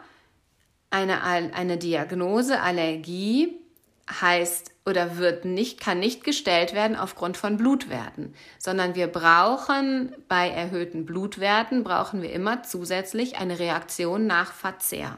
eine, 0.90 1.22
eine 1.22 1.76
Diagnose 1.76 2.60
Allergie 2.60 3.63
heißt 4.10 4.72
oder 4.86 5.16
wird 5.16 5.44
nicht, 5.44 5.80
kann 5.80 5.98
nicht 5.98 6.24
gestellt 6.24 6.74
werden 6.74 6.96
aufgrund 6.96 7.36
von 7.36 7.56
Blutwerten, 7.56 8.34
sondern 8.58 8.94
wir 8.94 9.06
brauchen 9.06 10.14
bei 10.28 10.48
erhöhten 10.48 11.06
Blutwerten 11.06 11.84
brauchen 11.84 12.20
wir 12.20 12.32
immer 12.32 12.62
zusätzlich 12.62 13.36
eine 13.36 13.58
Reaktion 13.58 14.26
nach 14.26 14.52
Verzehr. 14.52 15.16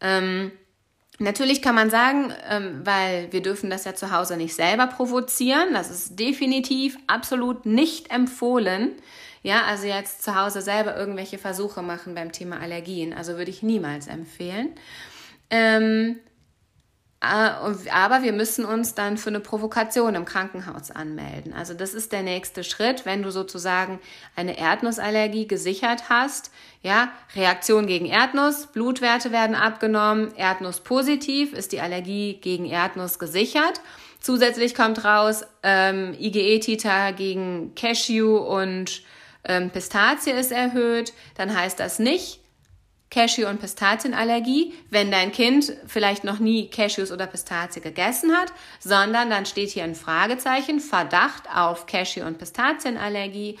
Ähm, 0.00 0.50
natürlich 1.18 1.62
kann 1.62 1.76
man 1.76 1.90
sagen, 1.90 2.32
ähm, 2.50 2.80
weil 2.84 3.32
wir 3.32 3.40
dürfen 3.40 3.70
das 3.70 3.84
ja 3.84 3.94
zu 3.94 4.10
Hause 4.10 4.36
nicht 4.36 4.54
selber 4.54 4.88
provozieren, 4.88 5.72
das 5.72 5.90
ist 5.90 6.18
definitiv 6.18 6.98
absolut 7.06 7.66
nicht 7.66 8.10
empfohlen. 8.10 8.92
Ja, 9.44 9.64
also 9.64 9.86
jetzt 9.86 10.22
zu 10.22 10.34
Hause 10.34 10.62
selber 10.62 10.96
irgendwelche 10.96 11.38
Versuche 11.38 11.82
machen 11.82 12.14
beim 12.14 12.32
Thema 12.32 12.60
Allergien, 12.60 13.12
also 13.12 13.36
würde 13.36 13.50
ich 13.50 13.62
niemals 13.62 14.08
empfehlen. 14.08 14.70
Ähm, 15.50 16.16
äh, 16.16 16.33
aber 17.24 18.22
wir 18.22 18.32
müssen 18.32 18.64
uns 18.64 18.94
dann 18.94 19.16
für 19.16 19.30
eine 19.30 19.40
Provokation 19.40 20.14
im 20.14 20.24
Krankenhaus 20.24 20.90
anmelden. 20.90 21.52
Also 21.52 21.74
das 21.74 21.94
ist 21.94 22.12
der 22.12 22.22
nächste 22.22 22.64
Schritt, 22.64 23.06
wenn 23.06 23.22
du 23.22 23.30
sozusagen 23.30 23.98
eine 24.36 24.58
Erdnussallergie 24.58 25.46
gesichert 25.46 26.08
hast. 26.08 26.50
Ja, 26.82 27.12
Reaktion 27.34 27.86
gegen 27.86 28.06
Erdnuss, 28.06 28.66
Blutwerte 28.66 29.32
werden 29.32 29.56
abgenommen, 29.56 30.34
Erdnuss 30.36 30.80
positiv, 30.80 31.52
ist 31.52 31.72
die 31.72 31.80
Allergie 31.80 32.34
gegen 32.34 32.66
Erdnuss 32.66 33.18
gesichert. 33.18 33.80
Zusätzlich 34.20 34.74
kommt 34.74 35.04
raus, 35.04 35.44
ähm, 35.62 36.14
IgE-Titer 36.18 37.12
gegen 37.12 37.74
Cashew 37.74 38.36
und 38.36 39.02
ähm, 39.44 39.70
Pistazie 39.70 40.30
ist 40.30 40.52
erhöht. 40.52 41.12
Dann 41.36 41.54
heißt 41.54 41.78
das 41.80 41.98
nicht, 41.98 42.40
Cashew- 43.14 43.48
und 43.48 43.60
Pistazienallergie, 43.60 44.74
wenn 44.90 45.12
dein 45.12 45.30
Kind 45.30 45.72
vielleicht 45.86 46.24
noch 46.24 46.40
nie 46.40 46.68
Cashews 46.68 47.12
oder 47.12 47.28
Pistazie 47.28 47.80
gegessen 47.80 48.36
hat, 48.36 48.52
sondern 48.80 49.30
dann 49.30 49.46
steht 49.46 49.70
hier 49.70 49.84
ein 49.84 49.94
Fragezeichen, 49.94 50.80
Verdacht 50.80 51.44
auf 51.54 51.86
Cashew- 51.86 52.26
und 52.26 52.38
Pistazienallergie 52.38 53.56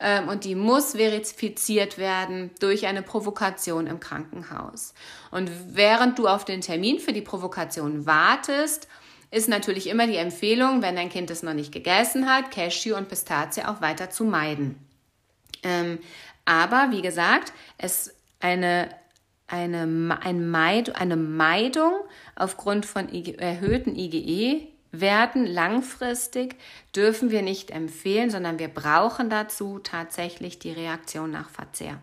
ähm, 0.00 0.28
und 0.28 0.44
die 0.44 0.54
muss 0.54 0.92
verifiziert 0.92 1.96
werden 1.96 2.50
durch 2.60 2.86
eine 2.86 3.00
Provokation 3.00 3.86
im 3.86 4.00
Krankenhaus. 4.00 4.92
Und 5.30 5.50
während 5.68 6.18
du 6.18 6.28
auf 6.28 6.44
den 6.44 6.60
Termin 6.60 6.98
für 6.98 7.14
die 7.14 7.22
Provokation 7.22 8.04
wartest, 8.04 8.86
ist 9.30 9.48
natürlich 9.48 9.86
immer 9.86 10.08
die 10.08 10.16
Empfehlung, 10.16 10.82
wenn 10.82 10.96
dein 10.96 11.08
Kind 11.08 11.30
es 11.30 11.42
noch 11.42 11.54
nicht 11.54 11.72
gegessen 11.72 12.28
hat, 12.28 12.50
Cashew 12.50 12.96
und 12.96 13.08
Pistazie 13.08 13.64
auch 13.64 13.80
weiter 13.80 14.10
zu 14.10 14.24
meiden. 14.24 14.78
Ähm, 15.62 16.00
aber 16.44 16.88
wie 16.90 17.00
gesagt, 17.00 17.54
es 17.78 18.14
eine, 18.40 18.88
eine, 19.46 20.18
ein 20.22 20.50
Meid, 20.50 20.96
eine 20.96 21.16
Meidung 21.16 21.92
aufgrund 22.34 22.86
von 22.86 23.12
IG, 23.12 23.34
erhöhten 23.34 23.94
IgE-Werten 23.94 25.46
langfristig 25.46 26.56
dürfen 26.96 27.30
wir 27.30 27.42
nicht 27.42 27.70
empfehlen, 27.70 28.30
sondern 28.30 28.58
wir 28.58 28.68
brauchen 28.68 29.30
dazu 29.30 29.78
tatsächlich 29.78 30.58
die 30.58 30.72
Reaktion 30.72 31.30
nach 31.30 31.50
Verzehr. 31.50 31.98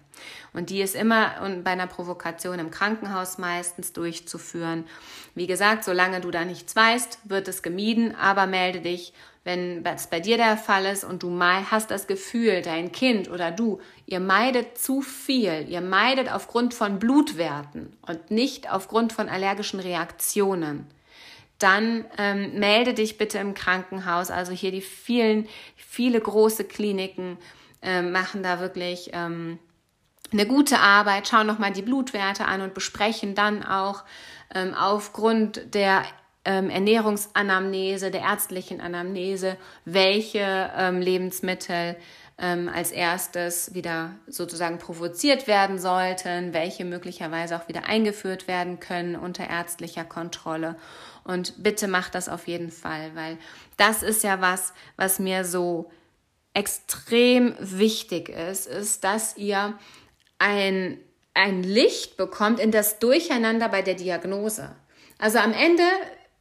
Und 0.53 0.69
die 0.69 0.81
ist 0.81 0.95
immer 0.95 1.33
bei 1.63 1.71
einer 1.71 1.87
Provokation 1.87 2.59
im 2.59 2.71
Krankenhaus 2.71 3.37
meistens 3.37 3.93
durchzuführen. 3.93 4.85
Wie 5.35 5.47
gesagt, 5.47 5.83
solange 5.83 6.21
du 6.21 6.31
da 6.31 6.45
nichts 6.45 6.75
weißt, 6.75 7.19
wird 7.25 7.47
es 7.47 7.61
gemieden, 7.61 8.15
aber 8.15 8.47
melde 8.47 8.81
dich 8.81 9.13
wenn 9.47 9.81
das 9.81 10.07
bei 10.07 10.19
dir 10.19 10.35
der 10.35 10.57
Fall 10.57 10.85
ist 10.85 11.05
und 11.05 11.23
du 11.23 11.39
hast 11.39 11.89
das 11.89 12.05
Gefühl, 12.05 12.61
dein 12.61 12.91
Kind 12.91 13.31
oder 13.31 13.49
du, 13.49 13.79
ihr 14.05 14.19
meidet 14.19 14.77
zu 14.77 15.01
viel, 15.01 15.65
ihr 15.69 15.79
meidet 15.79 16.29
aufgrund 16.29 16.73
von 16.73 16.99
Blutwerten 16.99 17.95
und 18.05 18.29
nicht 18.29 18.69
aufgrund 18.69 19.13
von 19.13 19.29
allergischen 19.29 19.79
Reaktionen, 19.79 20.85
dann 21.59 22.03
ähm, 22.17 22.59
melde 22.59 22.93
dich 22.93 23.17
bitte 23.17 23.37
im 23.37 23.53
Krankenhaus. 23.53 24.31
Also 24.31 24.51
hier 24.51 24.71
die 24.71 24.81
vielen, 24.81 25.47
viele 25.77 26.19
große 26.19 26.65
Kliniken 26.65 27.37
äh, 27.81 28.01
machen 28.01 28.43
da 28.43 28.59
wirklich 28.59 29.11
ähm, 29.13 29.59
eine 30.29 30.45
gute 30.45 30.79
Arbeit, 30.79 31.29
schauen 31.29 31.47
nochmal 31.47 31.71
die 31.71 31.83
Blutwerte 31.83 32.43
an 32.43 32.59
und 32.59 32.73
besprechen 32.73 33.33
dann 33.33 33.63
auch 33.63 34.03
ähm, 34.53 34.73
aufgrund 34.73 35.73
der 35.73 36.03
ähm, 36.47 36.69
Ernährungsanamnese, 36.69 38.09
der 38.09 38.21
ärztlichen 38.21 38.79
Anamnese, 38.79 39.57
welche 39.83 40.71
ähm, 40.77 41.01
Lebensmittel 41.01 41.97
ähm, 42.37 42.69
als 42.73 42.91
erstes 42.91 43.73
wieder 43.73 44.15
sozusagen 44.27 44.77
provoziert 44.77 45.47
werden 45.47 45.77
sollten, 45.77 46.53
welche 46.53 46.85
möglicherweise 46.85 47.57
auch 47.57 47.67
wieder 47.67 47.89
eingeführt 47.89 48.47
werden 48.47 48.79
können 48.79 49.17
unter 49.17 49.49
ärztlicher 49.49 50.05
Kontrolle. 50.05 50.77
Und 51.25 51.61
bitte 51.61 51.89
macht 51.89 52.15
das 52.15 52.29
auf 52.29 52.47
jeden 52.47 52.71
Fall, 52.71 53.11
weil 53.13 53.37
das 53.75 54.01
ist 54.01 54.23
ja 54.23 54.39
was, 54.39 54.73
was 54.95 55.19
mir 55.19 55.43
so 55.43 55.91
extrem 56.53 57.55
wichtig 57.59 58.29
ist, 58.29 58.67
ist, 58.67 59.03
dass 59.03 59.35
ihr 59.35 59.77
ein, 60.39 60.97
ein 61.33 61.61
Licht 61.61 62.15
bekommt 62.15 62.61
in 62.61 62.71
das 62.71 62.99
Durcheinander 62.99 63.67
bei 63.67 63.81
der 63.81 63.95
Diagnose. 63.95 64.73
Also 65.19 65.39
am 65.39 65.51
Ende 65.51 65.83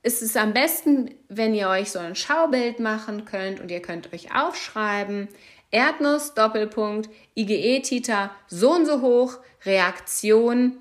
ist 0.06 0.22
es 0.22 0.36
am 0.36 0.52
besten, 0.52 1.10
wenn 1.28 1.52
ihr 1.52 1.68
euch 1.68 1.90
so 1.90 1.98
ein 1.98 2.14
Schaubild 2.14 2.78
machen 2.78 3.24
könnt 3.24 3.58
und 3.58 3.72
ihr 3.72 3.82
könnt 3.82 4.12
euch 4.14 4.32
aufschreiben, 4.32 5.26
Erdnuss, 5.72 6.32
Doppelpunkt, 6.34 7.10
IgE-Titer 7.34 8.30
so 8.46 8.70
und 8.72 8.86
so 8.86 9.00
hoch, 9.00 9.38
Reaktion 9.64 10.76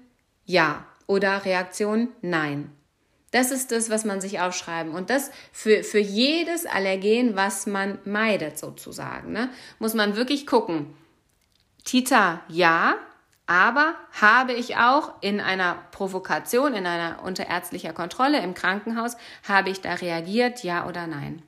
ja 0.45 0.85
oder 1.07 1.43
Reaktion 1.43 2.09
nein. 2.21 2.69
Das 3.31 3.49
ist 3.49 3.71
das, 3.71 3.89
was 3.89 4.05
man 4.05 4.21
sich 4.21 4.39
aufschreiben. 4.41 4.93
Und 4.93 5.09
das 5.09 5.31
für, 5.51 5.83
für 5.83 5.99
jedes 5.99 6.67
Allergen, 6.67 7.35
was 7.35 7.65
man 7.65 7.97
meidet, 8.05 8.59
sozusagen, 8.59 9.31
ne, 9.31 9.49
muss 9.79 9.95
man 9.95 10.15
wirklich 10.15 10.45
gucken. 10.45 10.93
Titer 11.83 12.41
ja, 12.47 12.95
aber 13.47 13.93
habe 14.19 14.53
ich 14.53 14.77
auch 14.77 15.13
in 15.21 15.39
einer 15.39 15.77
Provokation, 15.91 16.73
in 16.73 16.87
einer 16.87 17.23
unterärztlicher 17.23 17.93
Kontrolle 17.93 18.41
im 18.41 18.53
Krankenhaus, 18.53 19.17
habe 19.47 19.69
ich 19.69 19.81
da 19.81 19.93
reagiert, 19.93 20.63
ja 20.63 20.87
oder 20.87 21.07
nein? 21.07 21.41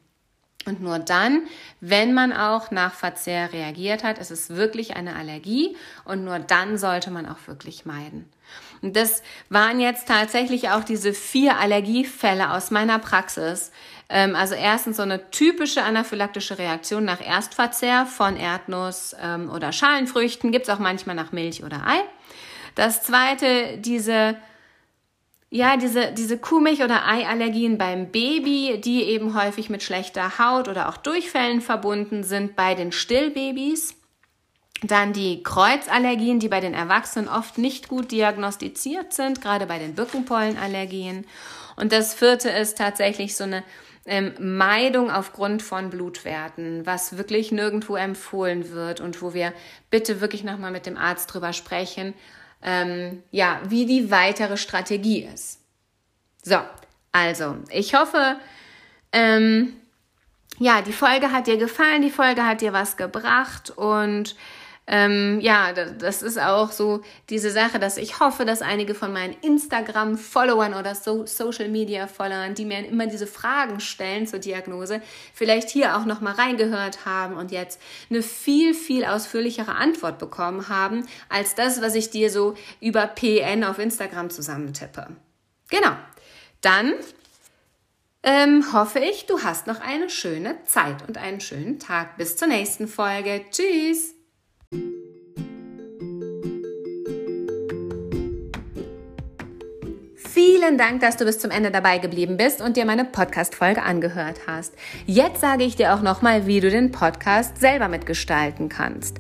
Und 0.67 0.81
nur 0.81 0.99
dann, 0.99 1.43
wenn 1.79 2.13
man 2.13 2.33
auch 2.33 2.71
nach 2.71 2.93
Verzehr 2.93 3.53
reagiert 3.53 4.03
hat, 4.03 4.19
ist 4.19 4.31
es 4.31 4.49
wirklich 4.49 4.97
eine 4.97 5.15
Allergie 5.15 5.77
und 6.03 6.25
nur 6.25 6.39
dann 6.39 6.77
sollte 6.77 7.09
man 7.09 7.25
auch 7.25 7.47
wirklich 7.47 7.85
meiden. 7.85 8.29
Und 8.81 8.95
das 8.95 9.23
waren 9.49 9.79
jetzt 9.79 10.07
tatsächlich 10.07 10.69
auch 10.69 10.83
diese 10.83 11.13
vier 11.13 11.57
Allergiefälle 11.57 12.51
aus 12.51 12.69
meiner 12.69 12.99
Praxis. 12.99 13.71
Ähm, 14.09 14.35
also 14.35 14.55
erstens 14.55 14.97
so 14.97 15.03
eine 15.03 15.29
typische 15.31 15.83
anaphylaktische 15.83 16.57
Reaktion 16.57 17.05
nach 17.05 17.21
Erstverzehr 17.21 18.05
von 18.05 18.37
Erdnuss 18.37 19.15
ähm, 19.21 19.49
oder 19.49 19.71
Schalenfrüchten, 19.71 20.51
gibt's 20.51 20.69
auch 20.69 20.79
manchmal 20.79 21.15
nach 21.15 21.31
Milch 21.31 21.63
oder 21.63 21.85
Ei. 21.85 21.99
Das 22.75 23.03
zweite, 23.03 23.77
diese 23.79 24.37
ja, 25.49 25.77
diese, 25.77 26.11
diese 26.11 26.37
Kuhmilch- 26.37 26.83
oder 26.83 27.07
Eiallergien 27.07 27.77
beim 27.77 28.11
Baby, 28.11 28.81
die 28.83 29.03
eben 29.03 29.33
häufig 29.33 29.69
mit 29.69 29.81
schlechter 29.81 30.39
Haut 30.39 30.67
oder 30.67 30.89
auch 30.89 30.97
Durchfällen 30.97 31.61
verbunden 31.61 32.23
sind 32.23 32.57
bei 32.57 32.75
den 32.75 32.91
Stillbabys. 32.91 33.95
Dann 34.83 35.13
die 35.13 35.41
Kreuzallergien, 35.43 36.39
die 36.39 36.49
bei 36.49 36.59
den 36.59 36.73
Erwachsenen 36.73 37.29
oft 37.29 37.57
nicht 37.57 37.87
gut 37.87 38.11
diagnostiziert 38.11 39.13
sind, 39.13 39.41
gerade 39.41 39.65
bei 39.65 39.79
den 39.79 39.95
Birkenpollenallergien. 39.95 41.25
Und 41.77 41.93
das 41.93 42.13
vierte 42.13 42.49
ist 42.49 42.77
tatsächlich 42.77 43.35
so 43.35 43.45
eine 43.45 43.63
ähm, 44.07 44.33
Meidung 44.39 45.11
aufgrund 45.11 45.61
von 45.61 45.89
Blutwerten, 45.89 46.85
was 46.85 47.17
wirklich 47.17 47.51
nirgendwo 47.51 47.95
empfohlen 47.95 48.71
wird 48.71 49.01
und 49.01 49.21
wo 49.21 49.33
wir 49.33 49.53
bitte 49.89 50.21
wirklich 50.21 50.43
nochmal 50.43 50.71
mit 50.71 50.85
dem 50.85 50.97
Arzt 50.97 51.33
drüber 51.33 51.53
sprechen, 51.53 52.13
ähm, 52.63 53.21
ja, 53.31 53.59
wie 53.67 53.85
die 53.85 54.09
weitere 54.09 54.57
Strategie 54.57 55.27
ist. 55.31 55.59
So, 56.41 56.59
also, 57.11 57.57
ich 57.69 57.93
hoffe, 57.93 58.37
ähm, 59.11 59.73
ja, 60.59 60.81
die 60.81 60.93
Folge 60.93 61.31
hat 61.31 61.47
dir 61.47 61.57
gefallen, 61.57 62.01
die 62.01 62.09
Folge 62.09 62.45
hat 62.45 62.61
dir 62.61 62.73
was 62.73 62.97
gebracht 62.97 63.71
und 63.71 64.35
ähm, 64.89 65.41
ja, 65.41 65.73
das 65.73 66.23
ist 66.23 66.39
auch 66.39 66.71
so 66.71 67.01
diese 67.29 67.51
Sache, 67.51 67.77
dass 67.77 67.97
ich 67.97 68.21
hoffe, 68.21 68.45
dass 68.45 68.61
einige 68.61 68.95
von 68.95 69.11
meinen 69.11 69.35
Instagram-Followern 69.41 70.73
oder 70.73 70.95
so 70.95 71.25
Social-Media-Followern, 71.25 72.55
die 72.55 72.63
mir 72.63 72.87
immer 72.87 73.07
diese 73.07 73.27
Fragen 73.27 73.81
stellen 73.81 74.27
zur 74.27 74.39
Diagnose, 74.39 75.01
vielleicht 75.33 75.69
hier 75.69 75.97
auch 75.97 76.05
nochmal 76.05 76.35
reingehört 76.35 77.05
haben 77.05 77.35
und 77.35 77.51
jetzt 77.51 77.81
eine 78.09 78.23
viel, 78.23 78.73
viel 78.73 79.03
ausführlichere 79.03 79.75
Antwort 79.75 80.19
bekommen 80.19 80.69
haben, 80.69 81.05
als 81.27 81.53
das, 81.53 81.81
was 81.81 81.93
ich 81.93 82.09
dir 82.09 82.31
so 82.31 82.55
über 82.79 83.07
PN 83.07 83.65
auf 83.65 83.79
Instagram 83.79 84.29
zusammentippe. 84.29 85.07
Genau. 85.69 85.91
Dann 86.61 86.93
ähm, 88.23 88.71
hoffe 88.71 88.99
ich, 88.99 89.25
du 89.25 89.43
hast 89.43 89.67
noch 89.67 89.81
eine 89.81 90.09
schöne 90.09 90.63
Zeit 90.63 91.05
und 91.07 91.17
einen 91.17 91.41
schönen 91.41 91.77
Tag. 91.77 92.15
Bis 92.15 92.37
zur 92.37 92.47
nächsten 92.47 92.87
Folge. 92.87 93.43
Tschüss! 93.51 94.16
Vielen 100.37 100.77
Dank, 100.77 101.01
dass 101.01 101.17
du 101.17 101.25
bis 101.25 101.39
zum 101.39 101.49
Ende 101.49 101.71
dabei 101.71 101.97
geblieben 101.97 102.37
bist 102.37 102.61
und 102.61 102.77
dir 102.77 102.85
meine 102.85 103.05
Podcast-Folge 103.05 103.81
angehört 103.81 104.41
hast. 104.45 104.75
Jetzt 105.05 105.41
sage 105.41 105.63
ich 105.63 105.75
dir 105.75 105.95
auch 105.95 106.01
nochmal, 106.01 106.45
wie 106.45 106.59
du 106.59 106.69
den 106.69 106.91
Podcast 106.91 107.59
selber 107.59 107.87
mitgestalten 107.87 108.69
kannst. 108.69 109.17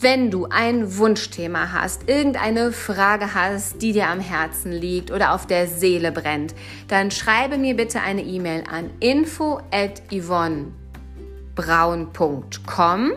Wenn 0.00 0.30
du 0.30 0.46
ein 0.46 0.96
Wunschthema 0.96 1.72
hast, 1.72 2.08
irgendeine 2.08 2.72
Frage 2.72 3.34
hast, 3.34 3.82
die 3.82 3.92
dir 3.92 4.08
am 4.08 4.20
Herzen 4.20 4.72
liegt 4.72 5.10
oder 5.10 5.34
auf 5.34 5.46
der 5.46 5.66
Seele 5.66 6.12
brennt, 6.12 6.54
dann 6.88 7.10
schreibe 7.10 7.58
mir 7.58 7.76
bitte 7.76 8.00
eine 8.00 8.22
E-Mail 8.22 8.64
an 8.70 8.88
info 9.00 9.60
at 9.70 10.00
yvonnebraun.com 10.12 13.12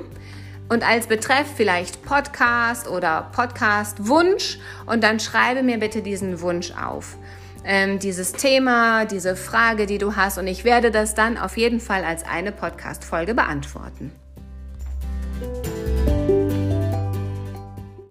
und 0.70 0.88
als 0.88 1.08
Betreff 1.08 1.48
vielleicht 1.56 2.04
Podcast 2.04 2.88
oder 2.88 3.30
Podcast-Wunsch 3.34 4.60
und 4.86 5.04
dann 5.04 5.20
schreibe 5.20 5.64
mir 5.64 5.80
bitte 5.80 6.02
diesen 6.02 6.42
Wunsch 6.42 6.72
auf. 6.72 7.18
Ähm, 7.64 8.00
dieses 8.00 8.32
Thema, 8.32 9.06
diese 9.06 9.36
Frage, 9.36 9.86
die 9.86 9.98
du 9.98 10.16
hast 10.16 10.38
und 10.38 10.48
ich 10.48 10.64
werde 10.64 10.92
das 10.92 11.16
dann 11.16 11.38
auf 11.38 11.58
jeden 11.58 11.80
Fall 11.80 12.04
als 12.04 12.24
eine 12.24 12.52
Podcast-Folge 12.52 13.34
beantworten. 13.34 14.12